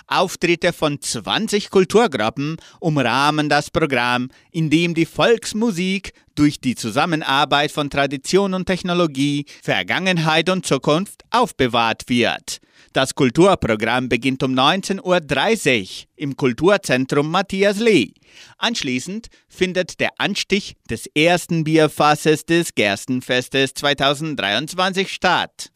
Auftritte 0.07 0.73
von 0.73 0.99
20 1.01 1.69
Kulturgruppen 1.69 2.57
umrahmen 2.79 3.49
das 3.49 3.69
Programm, 3.69 4.29
in 4.51 4.69
dem 4.69 4.93
die 4.93 5.05
Volksmusik 5.05 6.13
durch 6.35 6.59
die 6.59 6.75
Zusammenarbeit 6.75 7.71
von 7.71 7.89
Tradition 7.89 8.53
und 8.53 8.65
Technologie, 8.65 9.45
Vergangenheit 9.61 10.49
und 10.49 10.65
Zukunft 10.65 11.23
aufbewahrt 11.29 12.09
wird. 12.09 12.59
Das 12.91 13.15
Kulturprogramm 13.15 14.09
beginnt 14.09 14.43
um 14.43 14.53
19.30 14.53 15.81
Uhr 15.81 16.07
im 16.15 16.37
Kulturzentrum 16.37 17.29
Matthias 17.31 17.79
Lee. 17.79 18.13
Anschließend 18.57 19.27
findet 19.47 19.99
der 19.99 20.11
Anstich 20.19 20.75
des 20.89 21.07
ersten 21.07 21.63
Bierfasses 21.63 22.45
des 22.45 22.75
Gerstenfestes 22.75 23.73
2023 23.73 25.11
statt. 25.11 25.71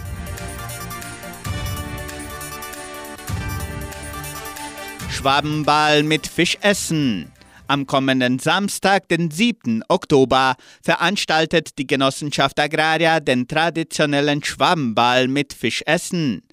Schwabenball 5.17 6.03
mit 6.03 6.27
Fischessen. 6.27 7.31
Am 7.65 7.87
kommenden 7.87 8.37
Samstag, 8.37 9.09
den 9.09 9.31
7. 9.31 9.81
Oktober, 9.87 10.55
veranstaltet 10.83 11.79
die 11.79 11.87
Genossenschaft 11.87 12.59
Agraria 12.59 13.19
den 13.19 13.47
traditionellen 13.47 14.43
Schwabenball 14.43 15.27
mit 15.27 15.53
Fischessen. 15.53 16.43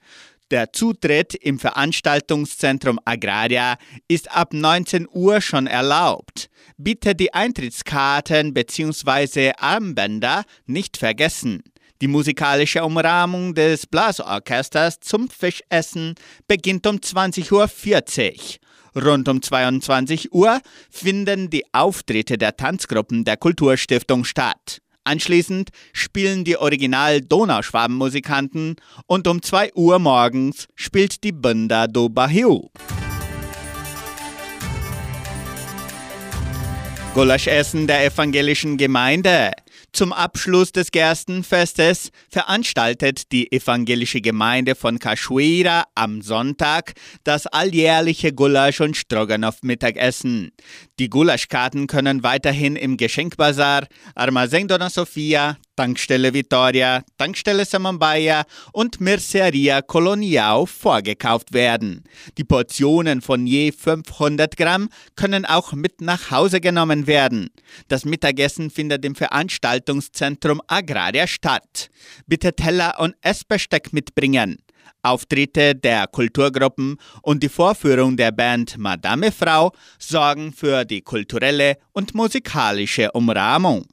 Der 0.51 0.73
Zutritt 0.73 1.35
im 1.35 1.59
Veranstaltungszentrum 1.59 2.99
Agraria 3.05 3.77
ist 4.09 4.35
ab 4.35 4.55
19 4.55 5.09
Uhr 5.13 5.43
schon 5.43 5.67
erlaubt. 5.67 6.49
Bitte 6.79 7.15
die 7.15 7.35
Eintrittskarten 7.35 8.55
bzw. 8.55 9.53
Armbänder 9.59 10.45
nicht 10.65 10.97
vergessen. 10.97 11.63
Die 12.05 12.09
musikalische 12.09 12.85
Umrahmung 12.85 13.55
des 13.55 13.87
Blasorchesters 13.87 15.01
zum 15.01 15.31
Fischessen 15.31 16.17
beginnt 16.47 16.87
um 16.87 16.97
20.40 16.97 18.59
Uhr. 18.95 19.03
Rund 19.03 19.27
um 19.27 19.41
22 19.41 20.35
Uhr 20.35 20.61
finden 20.91 21.49
die 21.49 21.65
Auftritte 21.73 22.37
der 22.37 22.59
Tanzgruppen 22.59 23.25
der 23.25 23.39
Kulturstiftung 23.39 24.27
statt. 24.27 24.83
Anschließend 25.05 25.71
spielen 25.95 26.45
die 26.45 26.59
Original-Donauschwaben-Musikanten 26.59 28.77
und 29.07 29.27
um 29.27 29.41
2 29.41 29.73
Uhr 29.73 29.99
morgens 29.99 30.67
spielt 30.75 31.25
die 31.25 31.33
Bunda 31.33 31.87
do 31.87 32.11
Barril. 32.11 32.69
Gulaschessen 37.15 37.87
der 37.87 38.05
evangelischen 38.05 38.77
Gemeinde. 38.77 39.53
Zum 39.95 40.13
Abschluss 40.13 40.73
des 40.73 40.91
Gerstenfestes 40.91 42.11
veranstaltet 42.29 43.31
die 43.31 43.53
evangelische 43.53 44.21
Gemeinde 44.21 44.75
von 44.75 44.99
Cachoeira 44.99 45.85
am 45.95 46.21
Sonntag 46.21 46.95
das 47.23 47.47
alljährliche 47.47 48.33
Gulasch- 48.33 48.81
und 48.81 48.97
Stroganoff-Mittagessen. 48.97 50.51
Die 50.99 51.09
Gulaschkarten 51.09 51.87
können 51.87 52.25
weiterhin 52.25 52.75
im 52.75 52.97
Geschenkbazar, 52.97 53.87
Armazém 54.17 54.67
Dona 54.67 54.91
Sofia, 54.91 55.59
Tankstelle 55.77 56.33
Vitoria, 56.33 57.03
Tankstelle 57.19 57.65
Samambaia 57.65 58.45
und 58.73 59.01
Merceria 59.01 59.83
Colonial 59.83 60.67
vorgekauft 60.67 61.53
werden. 61.53 62.05
Die 62.39 62.45
Portionen 62.45 63.21
von 63.21 63.47
je 63.47 63.73
500 63.73 64.57
Gramm 64.57 64.89
können 65.17 65.45
auch 65.45 65.73
mit 65.73 66.01
nach 66.01 66.31
Hause 66.31 66.61
genommen 66.61 67.07
werden. 67.07 67.51
Das 67.89 68.05
Mittagessen 68.05 68.71
findet 68.71 69.05
im 69.05 69.15
Veranstaltungszentrum 69.15 70.61
Agraria 70.67 71.27
statt. 71.27 71.91
Bitte 72.27 72.55
Teller 72.55 73.01
und 73.01 73.15
Essbesteck 73.23 73.93
mitbringen. 73.93 74.59
Auftritte 75.03 75.75
der 75.75 76.07
Kulturgruppen 76.07 76.97
und 77.23 77.43
die 77.43 77.49
Vorführung 77.49 78.17
der 78.17 78.33
Band 78.33 78.79
Madame 78.79 79.31
Frau 79.33 79.73
sorgen 79.99 80.53
für 80.53 80.85
die 80.85 81.03
kulturelle 81.03 81.77
und 81.93 82.15
musikalische 82.15 83.13
Umrahmung. 83.13 83.87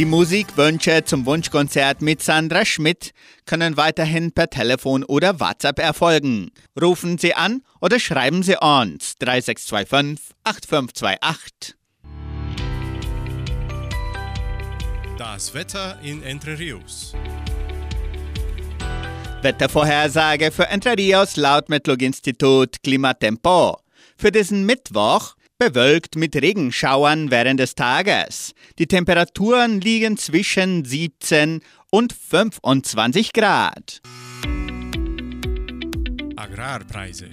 Die 0.00 0.06
Musikwünsche 0.06 1.04
zum 1.04 1.26
Wunschkonzert 1.26 2.00
mit 2.00 2.22
Sandra 2.22 2.64
Schmidt 2.64 3.12
können 3.44 3.76
weiterhin 3.76 4.32
per 4.32 4.48
Telefon 4.48 5.04
oder 5.04 5.40
WhatsApp 5.40 5.78
erfolgen. 5.78 6.52
Rufen 6.80 7.18
Sie 7.18 7.34
an 7.34 7.60
oder 7.82 8.00
schreiben 8.00 8.42
Sie 8.42 8.56
uns 8.56 9.16
3625 9.18 10.34
8528. 10.44 11.74
Das 15.18 15.52
Wetter 15.52 15.98
in 16.02 16.22
Entre 16.22 16.58
Rios. 16.58 17.12
Wettervorhersage 19.42 20.50
für 20.50 20.66
Entre 20.68 20.96
Rios 20.96 21.36
laut 21.36 21.68
Metlog-Institut 21.68 22.82
Klimatempo. 22.82 23.76
Für 24.16 24.32
diesen 24.32 24.64
Mittwoch 24.64 25.34
bewölkt 25.60 26.16
mit 26.16 26.34
Regenschauern 26.34 27.30
während 27.30 27.60
des 27.60 27.74
Tages. 27.74 28.54
Die 28.78 28.86
Temperaturen 28.86 29.80
liegen 29.82 30.16
zwischen 30.16 30.86
17 30.86 31.60
und 31.90 32.14
25 32.14 33.34
Grad. 33.34 34.00
Agrarpreise. 36.34 37.26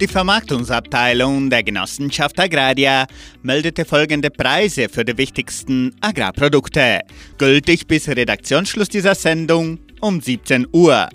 Die 0.00 0.08
Vermarktungsabteilung 0.08 1.48
der 1.48 1.62
Genossenschaft 1.62 2.38
Agraria 2.40 3.06
meldete 3.42 3.84
folgende 3.84 4.30
Preise 4.30 4.88
für 4.88 5.04
die 5.04 5.16
wichtigsten 5.16 5.94
Agrarprodukte, 6.00 7.02
gültig 7.38 7.86
bis 7.86 8.08
Redaktionsschluss 8.08 8.88
dieser 8.88 9.14
Sendung 9.14 9.78
um 10.00 10.20
17 10.20 10.66
Uhr. 10.72 11.08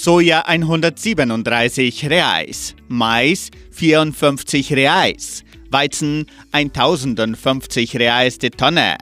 Soja 0.00 0.46
137 0.46 2.08
Reais, 2.08 2.76
Mais 2.86 3.50
54 3.72 4.72
Reais, 4.74 5.42
Weizen 5.70 6.26
1050 6.52 7.96
Reais 7.96 8.38
die 8.38 8.50
Tonne. 8.50 8.96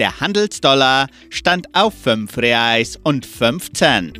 Der 0.00 0.18
Handelsdollar 0.18 1.06
stand 1.28 1.72
auf 1.72 1.94
5 1.94 2.36
Reais 2.38 2.98
und 3.04 3.26
15. 3.26 4.12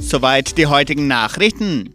Soweit 0.00 0.56
die 0.56 0.66
heutigen 0.66 1.06
Nachrichten. 1.06 1.94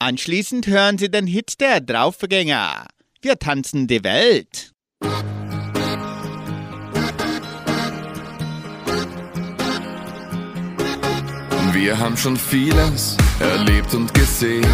Anschließend 0.00 0.66
hören 0.66 0.98
Sie 0.98 1.08
den 1.08 1.28
Hit 1.28 1.60
der 1.60 1.80
Draufgänger. 1.80 2.88
Wir 3.22 3.38
tanzen 3.38 3.86
die 3.86 4.02
Welt. 4.02 4.73
Wir 11.74 11.98
haben 11.98 12.16
schon 12.16 12.36
vieles 12.36 13.16
erlebt 13.40 13.92
und 13.94 14.14
gesehen. 14.14 14.64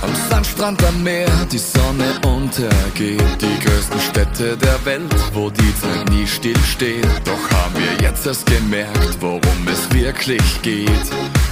Am 0.00 0.10
Sandstrand 0.30 0.82
am 0.84 1.02
Meer 1.02 1.28
die 1.50 1.58
Sonne 1.58 2.14
untergeht. 2.24 3.20
Die 3.40 3.66
größten 3.66 3.98
Städte 3.98 4.56
der 4.56 4.84
Welt, 4.84 5.12
wo 5.32 5.50
die 5.50 5.74
Zeit 5.80 6.08
nie 6.10 6.24
stillsteht. 6.24 7.04
Doch 7.24 7.50
haben 7.50 7.74
wir 7.74 8.06
jetzt 8.06 8.28
erst 8.28 8.46
gemerkt, 8.46 9.16
worum 9.18 9.66
es 9.66 9.92
wirklich 9.92 10.62
geht. 10.62 10.88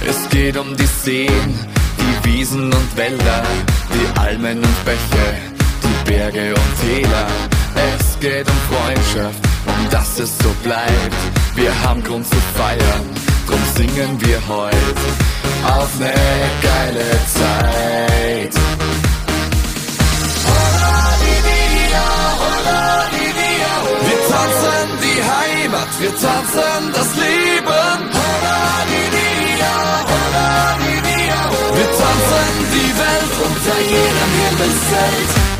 Es 0.07 0.29
geht 0.29 0.55
um 0.55 0.73
die 0.77 0.85
Seen, 0.85 1.59
die 1.99 2.29
Wiesen 2.29 2.71
und 2.71 2.97
Wälder, 2.97 3.43
die 3.93 4.19
Almen 4.19 4.59
und 4.59 4.85
Bäche, 4.85 5.35
die 5.83 6.09
Berge 6.09 6.55
und 6.55 6.81
Täler. 6.81 7.27
Es 7.99 8.17
geht 8.21 8.47
um 8.49 8.57
Freundschaft, 8.73 9.43
um 9.65 9.89
dass 9.89 10.17
es 10.19 10.37
so 10.37 10.55
bleibt. 10.63 11.15
Wir 11.53 11.71
haben 11.83 12.01
Grund 12.01 12.25
zu 12.25 12.37
feiern, 12.55 13.24
drum 13.47 13.59
singen 13.75 14.19
wir 14.21 14.39
heute 14.47 15.01
auf 15.77 15.99
ne 15.99 16.13
geile 16.61 17.09
Zeit. 17.37 18.55
Wir 24.07 24.19
tanzen 24.29 24.87
die 25.01 25.19
Heimat, 25.33 25.87
wir 25.99 26.11
tanzen 26.11 26.93
das 26.93 27.15
Leben. 27.15 28.15
Wir 31.75 31.91
tanzen 31.99 32.53
die 32.73 32.91
Welt 32.97 33.33
unter 33.45 33.79
jedem 33.81 34.31
Himmelszelt. 34.41 35.54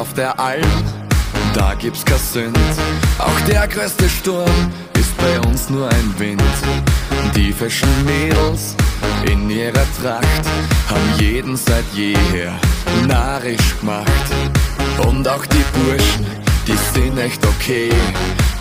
Auf 0.00 0.14
der 0.14 0.40
Alm 0.40 0.64
da 1.54 1.74
gibt's 1.74 2.04
kein 2.04 2.18
Sünd. 2.18 2.58
Auch 3.18 3.40
der 3.48 3.66
größte 3.66 4.08
Sturm 4.08 4.72
ist 4.98 5.16
bei 5.16 5.40
uns 5.48 5.68
nur 5.68 5.88
ein 5.88 6.14
Wind. 6.18 6.42
Die 7.34 7.52
feschen 7.52 7.88
Mädels 8.04 8.76
in 9.26 9.50
ihrer 9.50 9.86
Tracht 10.00 10.44
haben 10.88 11.18
jeden 11.18 11.56
seit 11.56 11.84
jeher 11.92 12.54
narrisch 13.06 13.78
gemacht. 13.80 14.26
Und 15.06 15.26
auch 15.26 15.44
die 15.46 15.64
Burschen, 15.74 16.26
die 16.66 16.78
sind 16.94 17.18
echt 17.18 17.44
okay. 17.44 17.90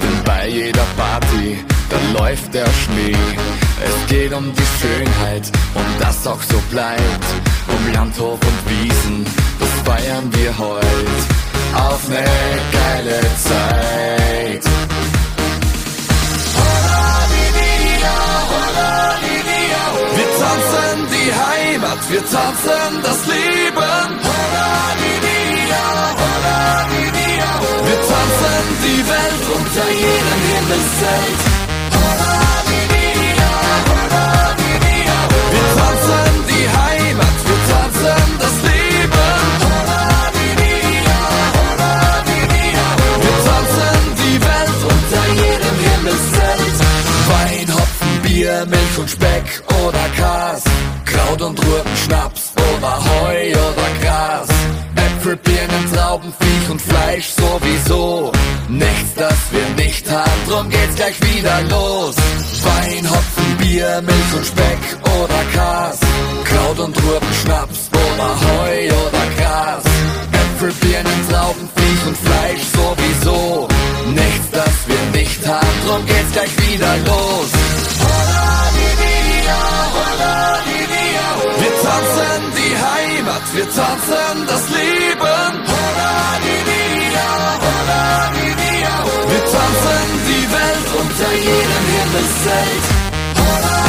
Denn 0.02 0.24
bei 0.26 0.48
jeder 0.48 0.86
Party, 0.98 1.64
da 1.90 2.20
läuft 2.20 2.54
der 2.54 2.68
Schnee. 2.68 3.16
Es 3.84 4.10
geht 4.10 4.34
um 4.34 4.52
die 4.54 4.80
Schönheit 4.82 5.52
und 5.76 5.86
das 6.00 6.26
auch 6.26 6.42
so 6.42 6.58
bleibt. 6.72 7.26
Um 7.68 7.94
Landhof 7.94 8.40
und 8.42 8.70
Wiesen, 8.70 9.26
feiern 9.90 10.28
wir 10.34 10.52
heut. 10.58 11.22
Auf 11.88 12.02
ne 12.10 12.26
geile 12.78 13.20
Zeit. 13.48 14.64
Wir 20.18 20.30
tanzen 20.42 20.98
die 21.16 21.30
Heimat, 21.44 22.02
wir 22.12 22.24
tanzen 22.36 22.92
das 23.08 23.20
Leben. 23.34 24.10
Wir 27.88 28.00
tanzen 28.12 28.66
die 28.86 29.02
Welt 29.14 29.44
unter 29.58 29.88
jedem 30.04 30.42
Himmelszelt. 30.52 31.42
Wir 35.54 35.68
tanzen 35.80 36.34
die 36.52 36.66
Heimat, 36.80 37.38
wir 37.48 37.60
tanzen 37.72 38.30
das 38.40 38.49
Milch 48.66 48.98
und 48.98 49.10
Speck 49.10 49.64
oder 49.86 50.06
Kas. 50.18 50.64
Kraut 51.06 51.42
und 51.42 51.60
Ruten, 51.60 51.96
Schnaps 52.06 52.52
oder 52.56 52.98
Heu 52.98 53.52
oder 53.52 53.90
Gras. 54.02 54.50
Äpfel, 54.96 55.36
Birnen, 55.38 55.94
Trauben, 55.94 56.34
Viech 56.40 56.70
und 56.70 56.82
Fleisch 56.82 57.30
sowieso. 57.30 58.32
Nichts, 58.68 59.14
das 59.16 59.40
wir 59.52 59.84
nicht 59.84 60.10
haben, 60.10 60.42
drum 60.48 60.70
geht's 60.70 60.96
gleich 60.96 61.20
wieder 61.22 61.62
los. 61.70 62.16
Wein, 62.64 63.10
Hopfen, 63.10 63.58
Bier, 63.60 64.02
Milch 64.02 64.34
und 64.36 64.46
Speck 64.46 64.80
oder 65.04 65.42
Kas. 65.54 66.00
Kraut 66.44 66.80
und 66.80 66.98
Ruten, 66.98 67.34
Schnaps 67.42 67.90
oder 67.92 68.30
Heu 68.42 68.88
oder 68.88 69.26
Gras. 69.38 69.84
Äpfel, 70.32 70.72
Birnen, 70.82 71.30
Trauben, 71.30 71.70
Viech 71.76 72.08
und 72.08 72.18
Fleisch 72.18 72.64
sowieso. 72.74 73.68
Nichts, 74.08 74.50
das 74.52 74.76
wir 74.88 75.20
nicht 75.20 75.48
haben, 75.48 75.68
drum 75.88 76.06
geht's 76.06 76.32
gleich 76.34 76.70
wieder 76.70 76.98
los. 77.06 77.69
Wir 81.62 81.74
tanzen 81.84 82.42
die 82.58 82.74
Heimat, 82.88 83.46
wir 83.54 83.70
tanzen 83.70 84.48
das 84.48 84.70
Leben. 84.70 85.70
Wir 89.30 89.46
tanzen 89.46 90.08
die 90.28 90.46
Welt 90.52 90.90
unter 91.02 91.32
jedem 91.34 91.86
Himmelszelt. 91.96 93.89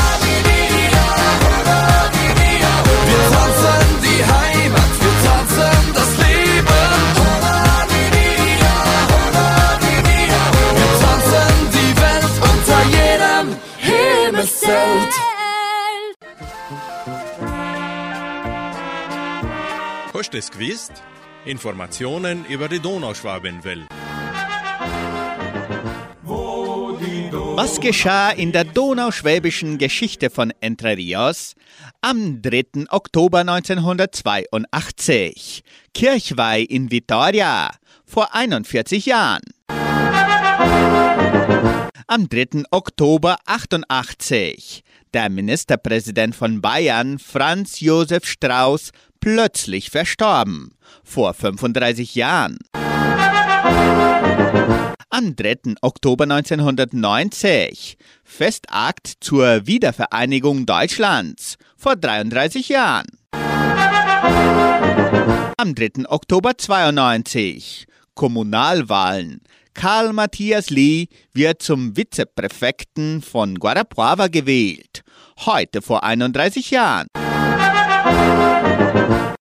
Himmelszelt. 14.70 15.14
Hast 20.14 20.32
du 20.32 20.38
es 20.38 20.48
gewusst? 20.50 20.92
Informationen 21.44 22.46
über 22.46 22.68
die 22.68 22.78
Donauschwabenwelle. 22.78 23.88
Was 27.56 27.80
geschah 27.80 28.30
in 28.30 28.52
der 28.52 28.62
donauschwäbischen 28.64 29.78
Geschichte 29.78 30.30
von 30.30 30.52
Entre 30.60 30.96
Rios? 30.96 31.56
Am 32.00 32.40
3. 32.40 32.86
Oktober 32.90 33.40
1982. 33.40 35.64
Kirchweih 35.92 36.62
in 36.62 36.92
Vitoria. 36.92 37.72
Vor 38.06 38.32
41 38.34 39.06
Jahren. 39.06 39.42
Am 42.06 42.28
3. 42.28 42.64
Oktober 42.70 43.36
88. 43.46 44.82
Der 45.12 45.28
Ministerpräsident 45.28 46.34
von 46.34 46.60
Bayern, 46.60 47.18
Franz 47.18 47.80
Josef 47.80 48.26
Strauß, 48.26 48.90
plötzlich 49.20 49.90
verstorben. 49.90 50.74
Vor 51.04 51.34
35 51.34 52.14
Jahren. 52.14 52.58
Am 55.10 55.36
3. 55.36 55.74
Oktober 55.82 56.24
1990 56.24 57.98
Festakt 58.24 59.14
zur 59.20 59.66
Wiedervereinigung 59.66 60.66
Deutschlands 60.66 61.56
vor 61.76 61.96
33 61.96 62.68
Jahren. 62.68 63.06
Am 65.56 65.74
3. 65.74 66.08
Oktober 66.08 66.56
92 66.56 67.86
Kommunalwahlen. 68.14 69.40
Karl 69.80 70.12
Matthias 70.12 70.68
Lee 70.68 71.08
wird 71.32 71.62
zum 71.62 71.96
Vizepräfekten 71.96 73.22
von 73.22 73.54
Guarapuava 73.54 74.26
gewählt. 74.26 75.02
Heute 75.46 75.80
vor 75.80 76.04
31 76.04 76.70
Jahren. 76.70 77.06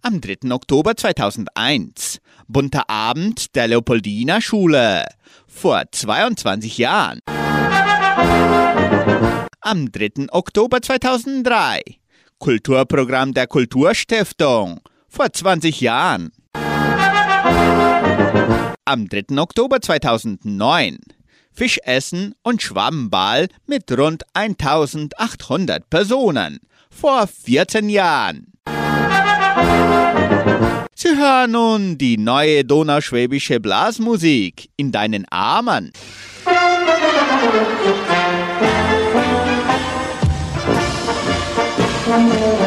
Am 0.01 0.21
3. 0.21 0.49
Oktober 0.51 0.95
2001 0.95 2.19
Bunter 2.47 2.89
Abend 2.89 3.53
der 3.53 3.67
Leopoldina 3.67 4.39
Schule 4.39 5.09
vor 5.45 5.83
22 5.91 6.77
Jahren. 6.77 7.19
Am 9.59 9.91
3. 9.91 10.27
Oktober 10.31 10.81
2003 10.81 11.81
Kulturprogramm 12.37 13.33
der 13.33 13.47
Kulturstiftung 13.47 14.79
vor 15.09 15.33
20 15.33 15.81
Jahren 15.81 16.31
am 18.89 19.07
3. 19.07 19.37
Oktober 19.37 19.81
2009. 19.81 20.97
Fischessen 21.51 22.33
und 22.41 22.63
Schwammball 22.63 23.47
mit 23.67 23.91
rund 23.95 24.23
1800 24.33 25.87
Personen. 25.91 26.59
Vor 26.89 27.27
14 27.27 27.87
Jahren. 27.87 28.51
Sie 30.95 31.15
hören 31.15 31.51
nun 31.51 31.97
die 31.99 32.17
neue 32.17 32.65
donauschwäbische 32.65 33.59
Blasmusik 33.59 34.69
in 34.75 34.91
deinen 34.91 35.25
Armen. 35.29 35.91
Musik 42.07 42.58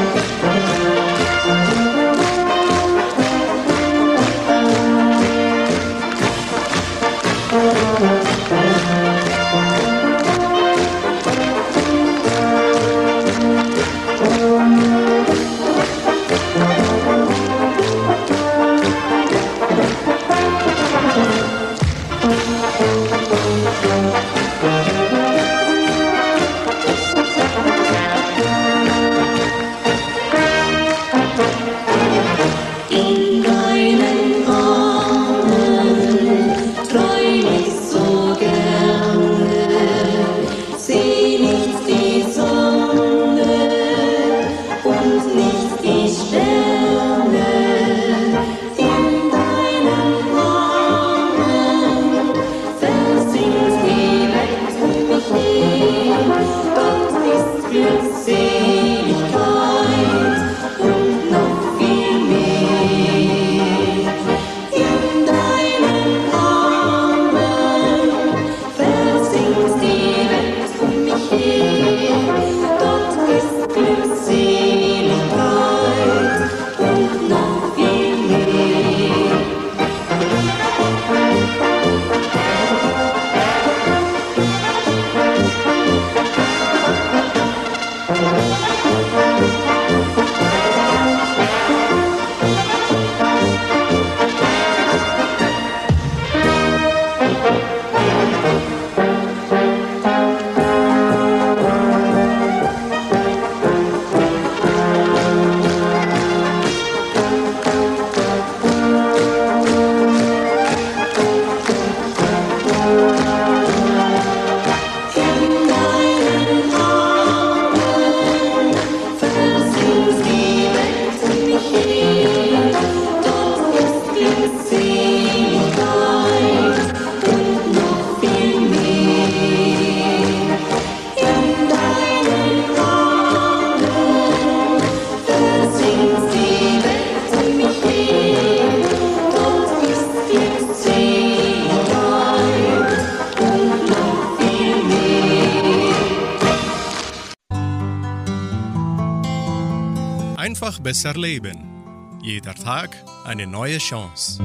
besser 150.92 151.14
leben. 151.14 152.20
Jeder 152.22 152.54
Tag 152.54 152.94
eine 153.24 153.46
neue 153.46 153.78
Chance. 153.78 154.42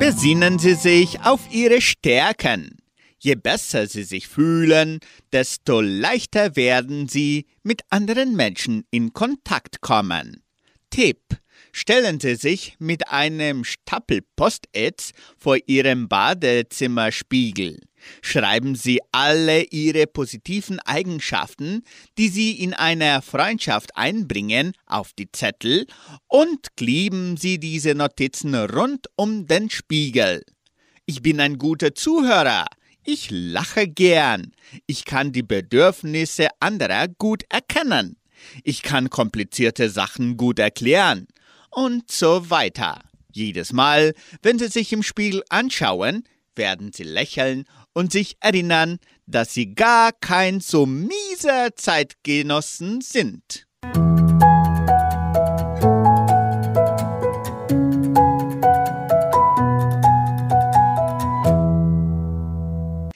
Besinnen 0.00 0.58
Sie 0.58 0.74
sich 0.74 1.20
auf 1.20 1.40
Ihre 1.52 1.80
Stärken. 1.80 2.76
Je 3.20 3.36
besser 3.36 3.86
Sie 3.86 4.02
sich 4.02 4.26
fühlen, 4.26 4.98
desto 5.30 5.80
leichter 5.80 6.56
werden 6.56 7.06
Sie 7.06 7.46
mit 7.62 7.82
anderen 7.90 8.34
Menschen 8.34 8.82
in 8.90 9.12
Kontakt 9.12 9.82
kommen. 9.82 10.42
Tipp. 10.90 11.22
Stellen 11.70 12.18
Sie 12.18 12.34
sich 12.34 12.74
mit 12.80 13.06
einem 13.08 13.62
Stapel 13.62 14.22
Post-its 14.34 15.12
vor 15.38 15.58
Ihrem 15.68 16.08
Badezimmerspiegel. 16.08 17.85
Schreiben 18.22 18.74
Sie 18.74 19.00
alle 19.12 19.62
Ihre 19.64 20.06
positiven 20.06 20.80
Eigenschaften, 20.80 21.82
die 22.18 22.28
Sie 22.28 22.52
in 22.52 22.74
einer 22.74 23.22
Freundschaft 23.22 23.96
einbringen, 23.96 24.72
auf 24.86 25.12
die 25.12 25.30
Zettel 25.30 25.86
und 26.28 26.76
kleben 26.76 27.36
Sie 27.36 27.58
diese 27.58 27.94
Notizen 27.94 28.54
rund 28.54 29.06
um 29.16 29.46
den 29.46 29.70
Spiegel. 29.70 30.44
Ich 31.06 31.22
bin 31.22 31.40
ein 31.40 31.58
guter 31.58 31.94
Zuhörer. 31.94 32.66
Ich 33.04 33.28
lache 33.30 33.86
gern. 33.86 34.52
Ich 34.86 35.04
kann 35.04 35.30
die 35.30 35.44
Bedürfnisse 35.44 36.48
anderer 36.58 37.06
gut 37.06 37.44
erkennen. 37.48 38.16
Ich 38.64 38.82
kann 38.82 39.10
komplizierte 39.10 39.88
Sachen 39.88 40.36
gut 40.36 40.58
erklären. 40.58 41.28
Und 41.70 42.10
so 42.10 42.50
weiter. 42.50 43.00
Jedes 43.32 43.72
Mal, 43.72 44.14
wenn 44.42 44.58
Sie 44.58 44.68
sich 44.68 44.92
im 44.92 45.02
Spiegel 45.02 45.44
anschauen, 45.50 46.24
werden 46.56 46.92
Sie 46.92 47.04
lächeln 47.04 47.66
und 47.96 48.12
sich 48.12 48.36
erinnern, 48.40 48.98
dass 49.26 49.54
Sie 49.54 49.74
gar 49.74 50.12
kein 50.12 50.60
so 50.60 50.84
mieser 50.84 51.74
Zeitgenossen 51.76 53.00
sind. 53.00 53.66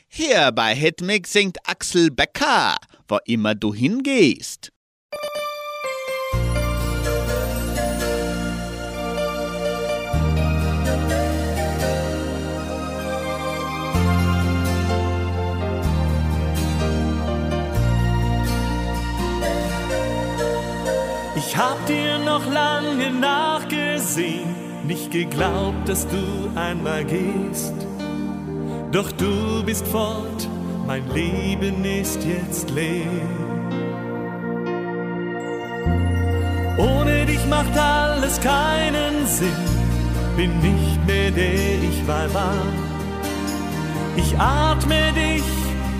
Hier 0.08 0.50
bei 0.52 0.74
Hitmix 0.74 1.34
singt 1.34 1.58
Axel 1.68 2.10
Becker, 2.10 2.76
wo 3.06 3.18
immer 3.26 3.54
du 3.54 3.74
hingehst. 3.74 4.72
Hab 21.60 21.86
dir 21.86 22.18
noch 22.18 22.46
lange 22.50 23.10
nachgesehen, 23.10 24.48
nicht 24.86 25.10
geglaubt, 25.10 25.86
dass 25.86 26.06
du 26.08 26.22
einmal 26.54 27.04
gehst. 27.04 27.74
Doch 28.92 29.12
du 29.12 29.62
bist 29.64 29.86
fort, 29.86 30.48
mein 30.86 31.06
Leben 31.12 31.84
ist 31.84 32.24
jetzt 32.24 32.70
leer. 32.70 33.04
Ohne 36.78 37.26
dich 37.26 37.44
macht 37.46 37.76
alles 37.76 38.40
keinen 38.40 39.26
Sinn, 39.26 39.64
bin 40.38 40.52
nicht 40.60 41.06
mehr 41.06 41.30
der 41.30 41.74
ich 41.90 42.06
mal 42.06 42.32
war. 42.32 42.64
Ich 44.16 44.34
atme 44.38 45.12
dich 45.12 45.44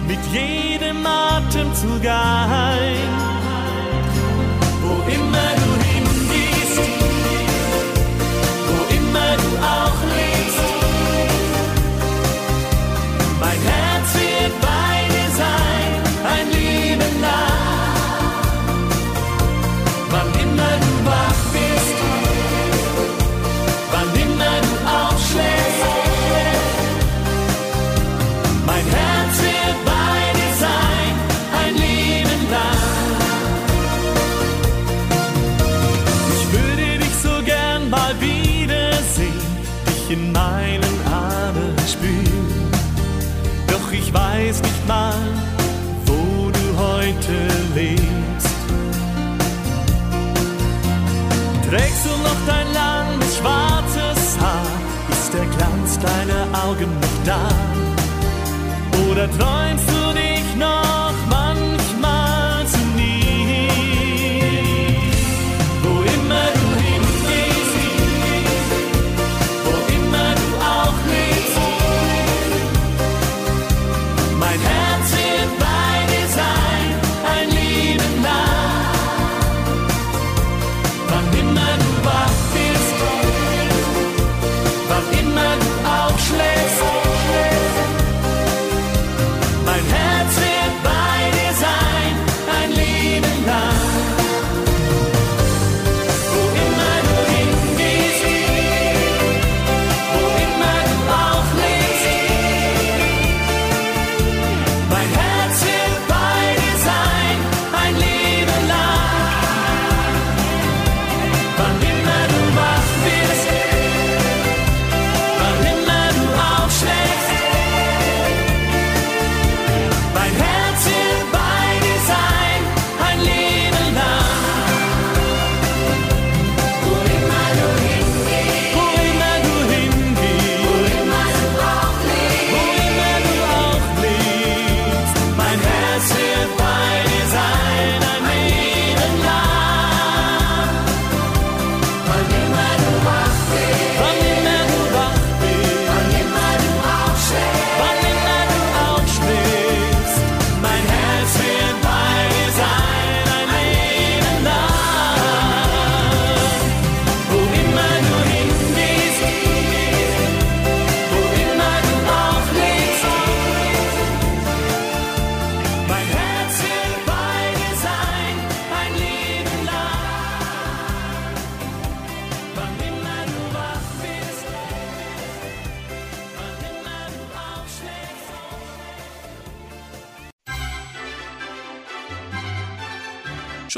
mit 0.09 0.23
jedem 0.33 1.05
Atemzug 1.07 2.05
ein. 2.07 3.41
Wo 4.83 4.95
immer 5.13 5.50
auch 9.63 10.10
Oder 59.21 59.29
träumst 59.37 59.85
du 59.91 60.15
dich 60.15 60.57
noch 60.57 60.90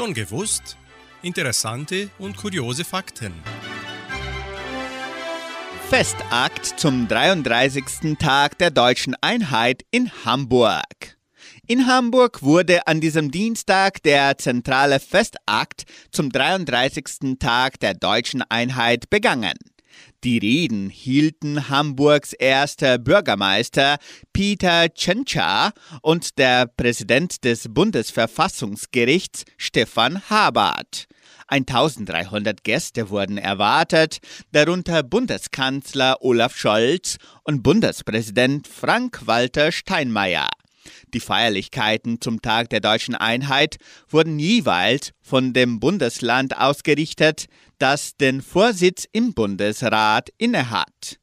Schon 0.03 0.13
gewusst? 0.13 0.75
interessante 1.21 2.09
und 2.19 2.35
kuriose 2.35 2.83
Fakten. 2.83 3.31
Festakt 5.87 6.77
zum 6.77 7.07
33. 7.07 8.17
Tag 8.19 8.57
der 8.57 8.69
deutschen 8.69 9.15
Einheit 9.21 9.85
in 9.91 10.11
Hamburg. 10.25 11.17
In 11.67 11.87
Hamburg 11.87 12.41
wurde 12.41 12.85
an 12.85 12.99
diesem 12.99 13.31
Dienstag 13.31 14.03
der 14.03 14.37
zentrale 14.37 14.99
Festakt 14.99 15.85
zum 16.11 16.29
33. 16.29 17.37
Tag 17.39 17.79
der 17.79 17.93
deutschen 17.93 18.41
Einheit 18.41 19.09
begangen. 19.09 19.53
Die 20.23 20.37
Reden 20.37 20.89
hielten 20.89 21.67
Hamburgs 21.67 22.31
erster 22.31 22.97
Bürgermeister 22.97 23.97
Peter 24.31 24.93
Tschentscher 24.93 25.73
und 26.01 26.37
der 26.37 26.65
Präsident 26.65 27.43
des 27.43 27.67
Bundesverfassungsgerichts 27.69 29.43
Stefan 29.57 30.21
Habart. 30.29 31.07
1300 31.47 32.63
Gäste 32.63 33.09
wurden 33.09 33.37
erwartet, 33.37 34.19
darunter 34.53 35.03
Bundeskanzler 35.03 36.15
Olaf 36.21 36.55
Scholz 36.55 37.17
und 37.43 37.61
Bundespräsident 37.61 38.69
Frank-Walter 38.69 39.73
Steinmeier. 39.73 40.47
Die 41.13 41.19
Feierlichkeiten 41.19 42.21
zum 42.21 42.41
Tag 42.41 42.69
der 42.69 42.79
deutschen 42.79 43.15
Einheit 43.15 43.77
wurden 44.09 44.39
jeweils 44.39 45.11
von 45.21 45.53
dem 45.53 45.79
Bundesland 45.79 46.57
ausgerichtet, 46.57 47.45
das 47.77 48.15
den 48.17 48.41
Vorsitz 48.41 49.05
im 49.11 49.33
Bundesrat 49.33 50.29
innehat. 50.37 51.19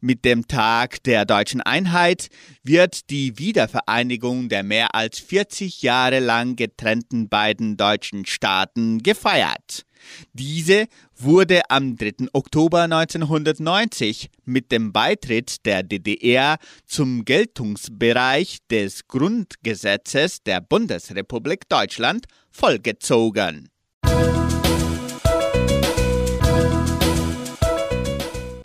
Mit 0.00 0.24
dem 0.24 0.46
Tag 0.46 1.02
der 1.02 1.24
deutschen 1.24 1.60
Einheit 1.60 2.28
wird 2.62 3.10
die 3.10 3.38
Wiedervereinigung 3.38 4.48
der 4.48 4.62
mehr 4.62 4.94
als 4.94 5.18
40 5.18 5.82
Jahre 5.82 6.20
lang 6.20 6.56
getrennten 6.56 7.28
beiden 7.28 7.76
deutschen 7.76 8.26
Staaten 8.26 9.02
gefeiert. 9.02 9.84
Diese 10.32 10.86
wurde 11.16 11.62
am 11.70 11.96
3. 11.96 12.28
Oktober 12.32 12.82
1990 12.82 14.30
mit 14.44 14.72
dem 14.72 14.92
Beitritt 14.92 15.64
der 15.66 15.82
DDR 15.82 16.58
zum 16.86 17.24
Geltungsbereich 17.24 18.58
des 18.70 19.06
Grundgesetzes 19.06 20.42
der 20.42 20.60
Bundesrepublik 20.60 21.68
Deutschland 21.68 22.26
vollgezogen. 22.50 23.68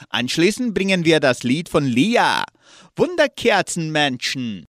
Anschließend 0.10 0.74
bringen 0.74 1.06
wir 1.06 1.20
das 1.20 1.44
Lied 1.44 1.70
von 1.70 1.86
Lia, 1.86 2.44
Wunderkerzenmenschen. 2.96 4.66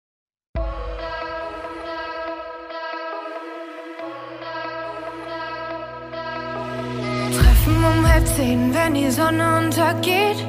Treffen 7.66 7.84
um 7.84 8.08
halb 8.08 8.26
zehn, 8.28 8.72
wenn 8.72 8.94
die 8.94 9.10
Sonne 9.10 9.58
untergeht. 9.58 10.46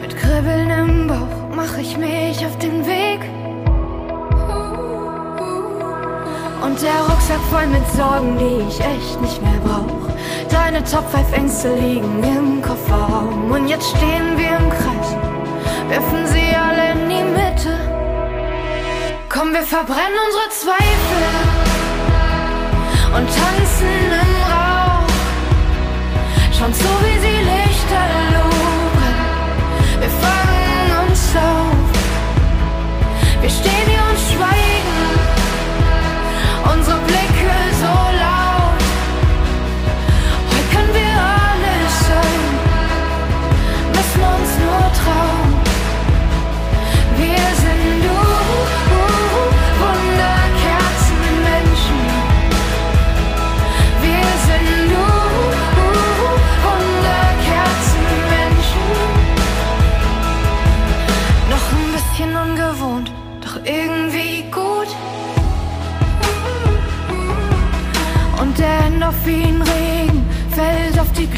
Mit 0.00 0.16
Kribbeln 0.16 0.70
im 0.70 1.06
Bauch 1.06 1.54
mach 1.54 1.78
ich 1.78 1.96
mich 1.96 2.44
auf 2.44 2.58
den 2.58 2.84
Weg. 2.84 3.20
Und 6.64 6.82
der 6.82 7.00
Rucksack 7.08 7.40
voll 7.50 7.66
mit 7.68 7.86
Sorgen, 7.94 8.36
die 8.38 8.68
ich 8.68 8.80
echt 8.80 9.20
nicht 9.20 9.40
mehr 9.40 9.60
brauch. 9.64 10.10
Deine 10.50 10.82
Top 10.82 11.08
5 11.10 11.32
Ängste 11.32 11.74
liegen 11.74 12.20
im 12.24 12.62
Kofferraum. 12.62 13.48
Und 13.52 13.68
jetzt 13.68 13.90
stehen 13.90 14.36
wir 14.36 14.56
im 14.56 14.70
Kreis, 14.70 15.16
werfen 15.88 16.26
sie 16.26 16.56
alle 16.56 16.92
in 16.92 17.08
die 17.08 17.40
Mitte. 17.40 17.78
Komm, 19.28 19.52
wir 19.52 19.62
verbrennen 19.62 20.18
unsere 20.26 20.50
Zweifel 20.50 21.61
und 23.16 23.26
tanzen 23.26 24.10
im 24.22 24.34
Rauch. 24.52 25.08
Schauen 26.56 26.74
zu, 26.74 26.90
wie 27.04 27.18
sie 27.24 27.38
Lichter 27.52 28.04
lugern. 28.36 29.18
Wir 30.00 30.12
fangen 30.24 30.88
uns 31.08 31.22
auf. 31.36 31.86
Wir 33.42 33.50
stehen 33.50 33.81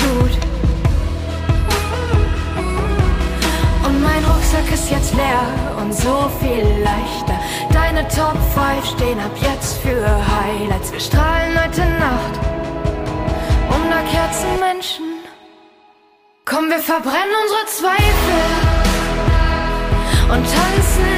Glut. 0.05 0.35
Und 3.87 4.03
mein 4.03 4.23
Rucksack 4.25 4.71
ist 4.73 4.91
jetzt 4.91 5.15
leer 5.15 5.47
und 5.81 5.95
so 5.95 6.31
viel 6.41 6.67
leichter. 6.83 7.39
Deine 7.73 8.07
Top 8.09 8.37
5 8.55 8.85
stehen 8.95 9.19
ab 9.19 9.33
jetzt 9.41 9.79
für 9.79 10.05
Highlights. 10.05 10.93
Wir 10.93 11.01
strahlen 11.01 11.59
heute 11.63 11.81
Nacht. 11.81 12.35
Wunderkerzenmenschen. 13.71 15.07
Komm, 16.45 16.69
wir 16.69 16.81
verbrennen 16.81 17.35
unsere 17.43 17.67
Zweifel 17.67 18.85
und 20.35 20.45
tanzen 20.45 21.14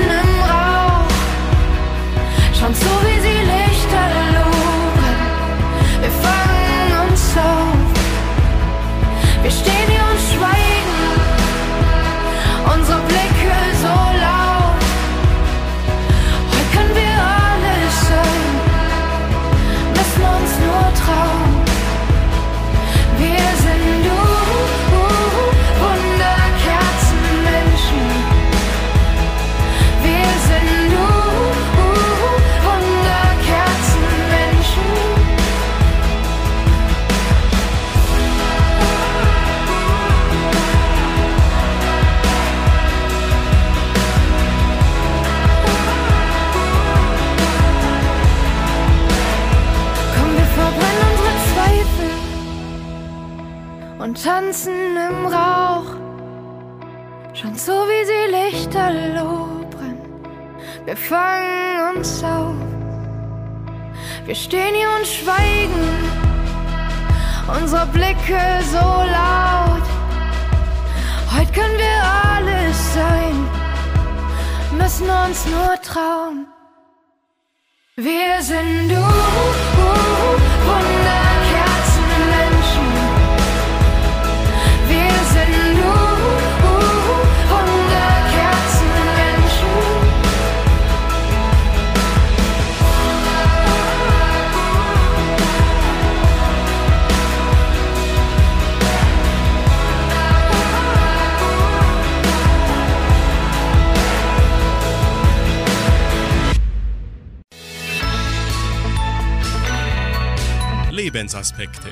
Lebensaspekte. 111.46 111.88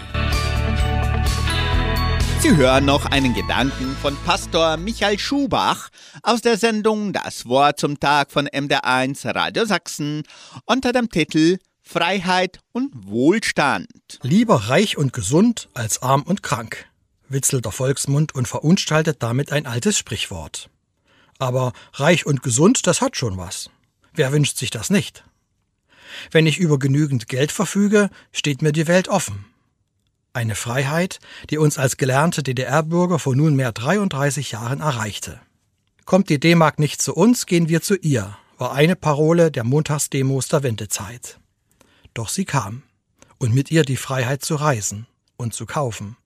Sie 2.40 2.56
hören 2.56 2.84
noch 2.84 3.06
einen 3.06 3.34
Gedanken 3.34 3.96
von 4.02 4.16
Pastor 4.24 4.76
Michael 4.76 5.18
Schubach 5.18 5.90
aus 6.22 6.42
der 6.42 6.58
Sendung 6.58 7.12
Das 7.12 7.46
Wort 7.46 7.78
zum 7.78 8.00
Tag 8.00 8.32
von 8.32 8.48
MDR1 8.48 9.34
Radio 9.34 9.64
Sachsen 9.64 10.24
unter 10.66 10.92
dem 10.92 11.08
Titel 11.08 11.58
Freiheit 11.82 12.60
und 12.72 12.92
Wohlstand. 12.94 13.86
Lieber 14.22 14.56
reich 14.68 14.96
und 14.96 15.12
gesund 15.12 15.68
als 15.74 16.02
arm 16.02 16.22
und 16.22 16.42
krank, 16.42 16.86
witzelt 17.28 17.64
der 17.64 17.72
Volksmund 17.72 18.34
und 18.34 18.48
verunstaltet 18.48 19.22
damit 19.22 19.52
ein 19.52 19.66
altes 19.66 19.96
Sprichwort. 19.96 20.70
Aber 21.38 21.72
reich 21.94 22.26
und 22.26 22.42
gesund, 22.42 22.86
das 22.86 23.00
hat 23.00 23.16
schon 23.16 23.36
was. 23.36 23.70
Wer 24.14 24.32
wünscht 24.32 24.56
sich 24.56 24.70
das 24.70 24.90
nicht? 24.90 25.24
Wenn 26.30 26.46
ich 26.46 26.58
über 26.58 26.78
genügend 26.78 27.28
Geld 27.28 27.52
verfüge, 27.52 28.10
steht 28.32 28.62
mir 28.62 28.72
die 28.72 28.86
Welt 28.86 29.08
offen. 29.08 29.44
Eine 30.32 30.56
Freiheit, 30.56 31.20
die 31.50 31.58
uns 31.58 31.78
als 31.78 31.96
gelernte 31.96 32.42
DDR-Bürger 32.42 33.18
vor 33.18 33.36
nunmehr 33.36 33.72
33 33.72 34.52
Jahren 34.52 34.80
erreichte. 34.80 35.40
Kommt 36.04 36.28
die 36.28 36.40
D-Mark 36.40 36.78
nicht 36.78 37.00
zu 37.00 37.14
uns, 37.14 37.46
gehen 37.46 37.68
wir 37.68 37.82
zu 37.82 37.94
ihr, 37.94 38.36
war 38.58 38.72
eine 38.72 38.96
Parole 38.96 39.50
der 39.50 39.64
Montagsdemos 39.64 40.48
der 40.48 40.62
Wendezeit. 40.62 41.38
Doch 42.14 42.28
sie 42.28 42.44
kam. 42.44 42.82
Und 43.38 43.54
mit 43.54 43.70
ihr 43.70 43.84
die 43.84 43.96
Freiheit 43.96 44.44
zu 44.44 44.54
reisen 44.54 45.06
und 45.36 45.54
zu 45.54 45.66
kaufen. 45.66 46.16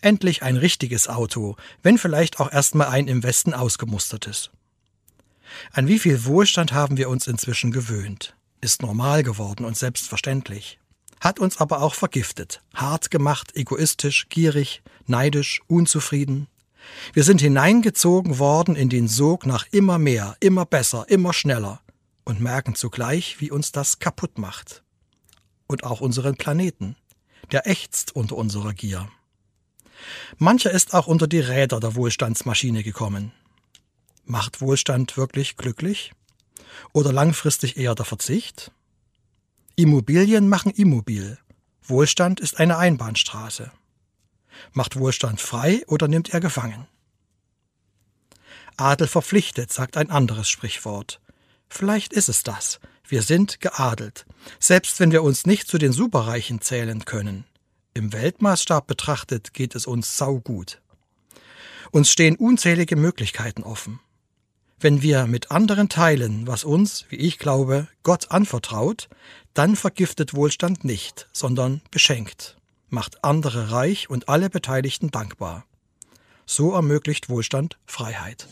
Endlich 0.00 0.42
ein 0.42 0.56
richtiges 0.56 1.08
Auto, 1.08 1.56
wenn 1.82 1.98
vielleicht 1.98 2.40
auch 2.40 2.52
erstmal 2.52 2.88
ein 2.88 3.06
im 3.06 3.22
Westen 3.22 3.54
ausgemustertes. 3.54 4.50
An 5.72 5.86
wie 5.86 5.98
viel 5.98 6.24
Wohlstand 6.24 6.72
haben 6.72 6.96
wir 6.96 7.08
uns 7.08 7.26
inzwischen 7.26 7.70
gewöhnt, 7.70 8.34
ist 8.62 8.80
normal 8.80 9.22
geworden 9.22 9.66
und 9.66 9.76
selbstverständlich 9.76 10.78
hat 11.22 11.38
uns 11.38 11.58
aber 11.58 11.82
auch 11.82 11.94
vergiftet, 11.94 12.60
hart 12.74 13.12
gemacht, 13.12 13.54
egoistisch, 13.54 14.28
gierig, 14.28 14.82
neidisch, 15.06 15.62
unzufrieden. 15.68 16.48
Wir 17.12 17.22
sind 17.22 17.40
hineingezogen 17.40 18.40
worden 18.40 18.74
in 18.74 18.88
den 18.88 19.06
Sog 19.06 19.46
nach 19.46 19.66
immer 19.70 19.98
mehr, 19.98 20.36
immer 20.40 20.66
besser, 20.66 21.04
immer 21.08 21.32
schneller 21.32 21.80
und 22.24 22.40
merken 22.40 22.74
zugleich, 22.74 23.40
wie 23.40 23.52
uns 23.52 23.70
das 23.70 24.00
kaputt 24.00 24.36
macht. 24.36 24.82
Und 25.68 25.84
auch 25.84 26.00
unseren 26.00 26.36
Planeten. 26.36 26.96
Der 27.52 27.68
ächzt 27.68 28.16
unter 28.16 28.36
unserer 28.36 28.72
Gier. 28.72 29.08
Mancher 30.38 30.72
ist 30.72 30.92
auch 30.92 31.06
unter 31.06 31.28
die 31.28 31.40
Räder 31.40 31.78
der 31.78 31.94
Wohlstandsmaschine 31.94 32.82
gekommen. 32.82 33.30
Macht 34.24 34.60
Wohlstand 34.60 35.16
wirklich 35.16 35.56
glücklich? 35.56 36.12
Oder 36.92 37.12
langfristig 37.12 37.76
eher 37.76 37.94
der 37.94 38.04
Verzicht? 38.04 38.72
Immobilien 39.76 40.48
machen 40.48 40.72
immobil. 40.72 41.38
Wohlstand 41.82 42.40
ist 42.40 42.58
eine 42.58 42.78
Einbahnstraße. 42.78 43.72
Macht 44.72 44.96
Wohlstand 44.96 45.40
frei 45.40 45.82
oder 45.86 46.08
nimmt 46.08 46.30
er 46.30 46.40
gefangen? 46.40 46.86
Adel 48.76 49.06
verpflichtet, 49.06 49.72
sagt 49.72 49.96
ein 49.96 50.10
anderes 50.10 50.48
Sprichwort. 50.48 51.20
Vielleicht 51.68 52.12
ist 52.12 52.28
es 52.28 52.42
das. 52.42 52.80
Wir 53.06 53.22
sind 53.22 53.60
geadelt, 53.60 54.26
selbst 54.58 55.00
wenn 55.00 55.12
wir 55.12 55.22
uns 55.22 55.46
nicht 55.46 55.68
zu 55.68 55.78
den 55.78 55.92
Superreichen 55.92 56.60
zählen 56.60 57.04
können. 57.04 57.44
Im 57.94 58.12
Weltmaßstab 58.12 58.86
betrachtet 58.86 59.52
geht 59.52 59.74
es 59.74 59.86
uns 59.86 60.16
saugut. 60.16 60.80
Uns 61.90 62.10
stehen 62.10 62.36
unzählige 62.36 62.96
Möglichkeiten 62.96 63.62
offen. 63.62 64.00
Wenn 64.82 65.00
wir 65.00 65.28
mit 65.28 65.52
anderen 65.52 65.88
teilen, 65.88 66.48
was 66.48 66.64
uns, 66.64 67.04
wie 67.08 67.14
ich 67.14 67.38
glaube, 67.38 67.86
Gott 68.02 68.32
anvertraut, 68.32 69.08
dann 69.54 69.76
vergiftet 69.76 70.34
Wohlstand 70.34 70.84
nicht, 70.84 71.28
sondern 71.30 71.82
beschenkt, 71.92 72.56
macht 72.88 73.22
andere 73.22 73.70
reich 73.70 74.10
und 74.10 74.28
alle 74.28 74.50
Beteiligten 74.50 75.12
dankbar. 75.12 75.66
So 76.46 76.72
ermöglicht 76.72 77.28
Wohlstand 77.28 77.78
Freiheit. 77.86 78.48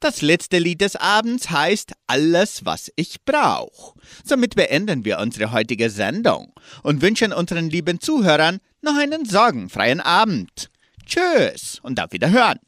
Das 0.00 0.20
letzte 0.20 0.58
Lied 0.58 0.82
des 0.82 0.94
Abends 0.94 1.48
heißt 1.48 1.92
Alles, 2.06 2.66
was 2.66 2.92
ich 2.96 3.24
brauch. 3.24 3.94
Somit 4.24 4.56
beenden 4.56 5.06
wir 5.06 5.20
unsere 5.20 5.52
heutige 5.52 5.88
Sendung 5.88 6.52
und 6.82 7.00
wünschen 7.00 7.32
unseren 7.32 7.70
lieben 7.70 7.98
Zuhörern 7.98 8.58
noch 8.82 8.98
einen 8.98 9.24
sorgenfreien 9.24 10.02
Abend. 10.02 10.68
Tschüss 11.08 11.80
und 11.82 11.98
auf 12.00 12.12
Wiederhören. 12.12 12.58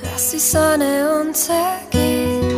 Lass 0.00 0.30
die 0.30 0.38
Sonne 0.38 1.22
untergehen. 1.22 2.52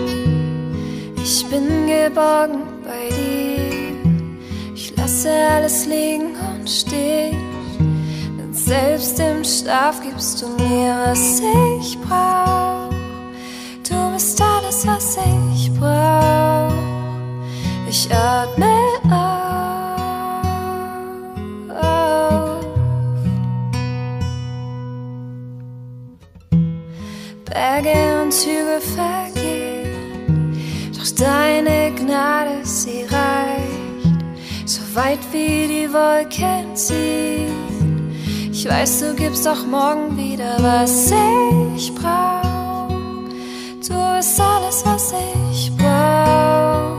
Ich 1.16 1.46
bin 1.46 1.86
geborgen 1.86 2.64
bei 2.84 3.08
dir. 3.16 4.74
Ich 4.74 4.94
lasse 4.94 5.30
alles 5.30 5.86
liegen 5.86 6.36
und 6.36 6.68
stehen. 6.68 7.51
Selbst 8.64 9.18
im 9.18 9.42
Schlaf 9.42 10.00
gibst 10.00 10.40
du 10.40 10.46
mir, 10.46 10.94
was 11.06 11.40
ich 11.80 11.98
brauch. 12.00 12.90
Du 13.88 14.12
bist 14.12 14.40
alles, 14.40 14.86
was 14.86 15.18
ich 15.54 15.72
brauch. 15.74 16.72
Ich 17.88 18.08
atme 18.14 18.72
auf. 19.10 19.42
Berge 27.44 28.22
und 28.22 28.32
Hügel 28.32 28.80
vergehen, 28.80 30.56
doch 30.96 31.10
deine 31.16 31.92
Gnade, 31.96 32.64
sie 32.64 33.02
reicht, 33.02 34.24
so 34.64 34.80
weit 34.94 35.18
wie 35.32 35.66
die 35.66 35.92
Wolken 35.92 36.76
ziehen. 36.76 37.71
Ich 38.64 38.68
weiß, 38.68 39.00
du 39.00 39.14
gibst 39.14 39.48
auch 39.48 39.66
morgen 39.66 40.16
wieder, 40.16 40.56
was 40.60 41.10
ich 41.76 41.92
brauch. 41.96 42.86
Du 43.80 44.16
bist 44.16 44.40
alles, 44.40 44.86
was 44.86 45.12
ich 45.50 45.76
brauch. 45.76 46.94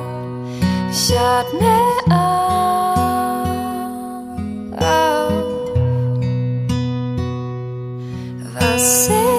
Ich 0.91 1.17
atme 1.17 1.79
auf. 2.09 2.43
Was 8.59 9.07
ich 9.07 9.32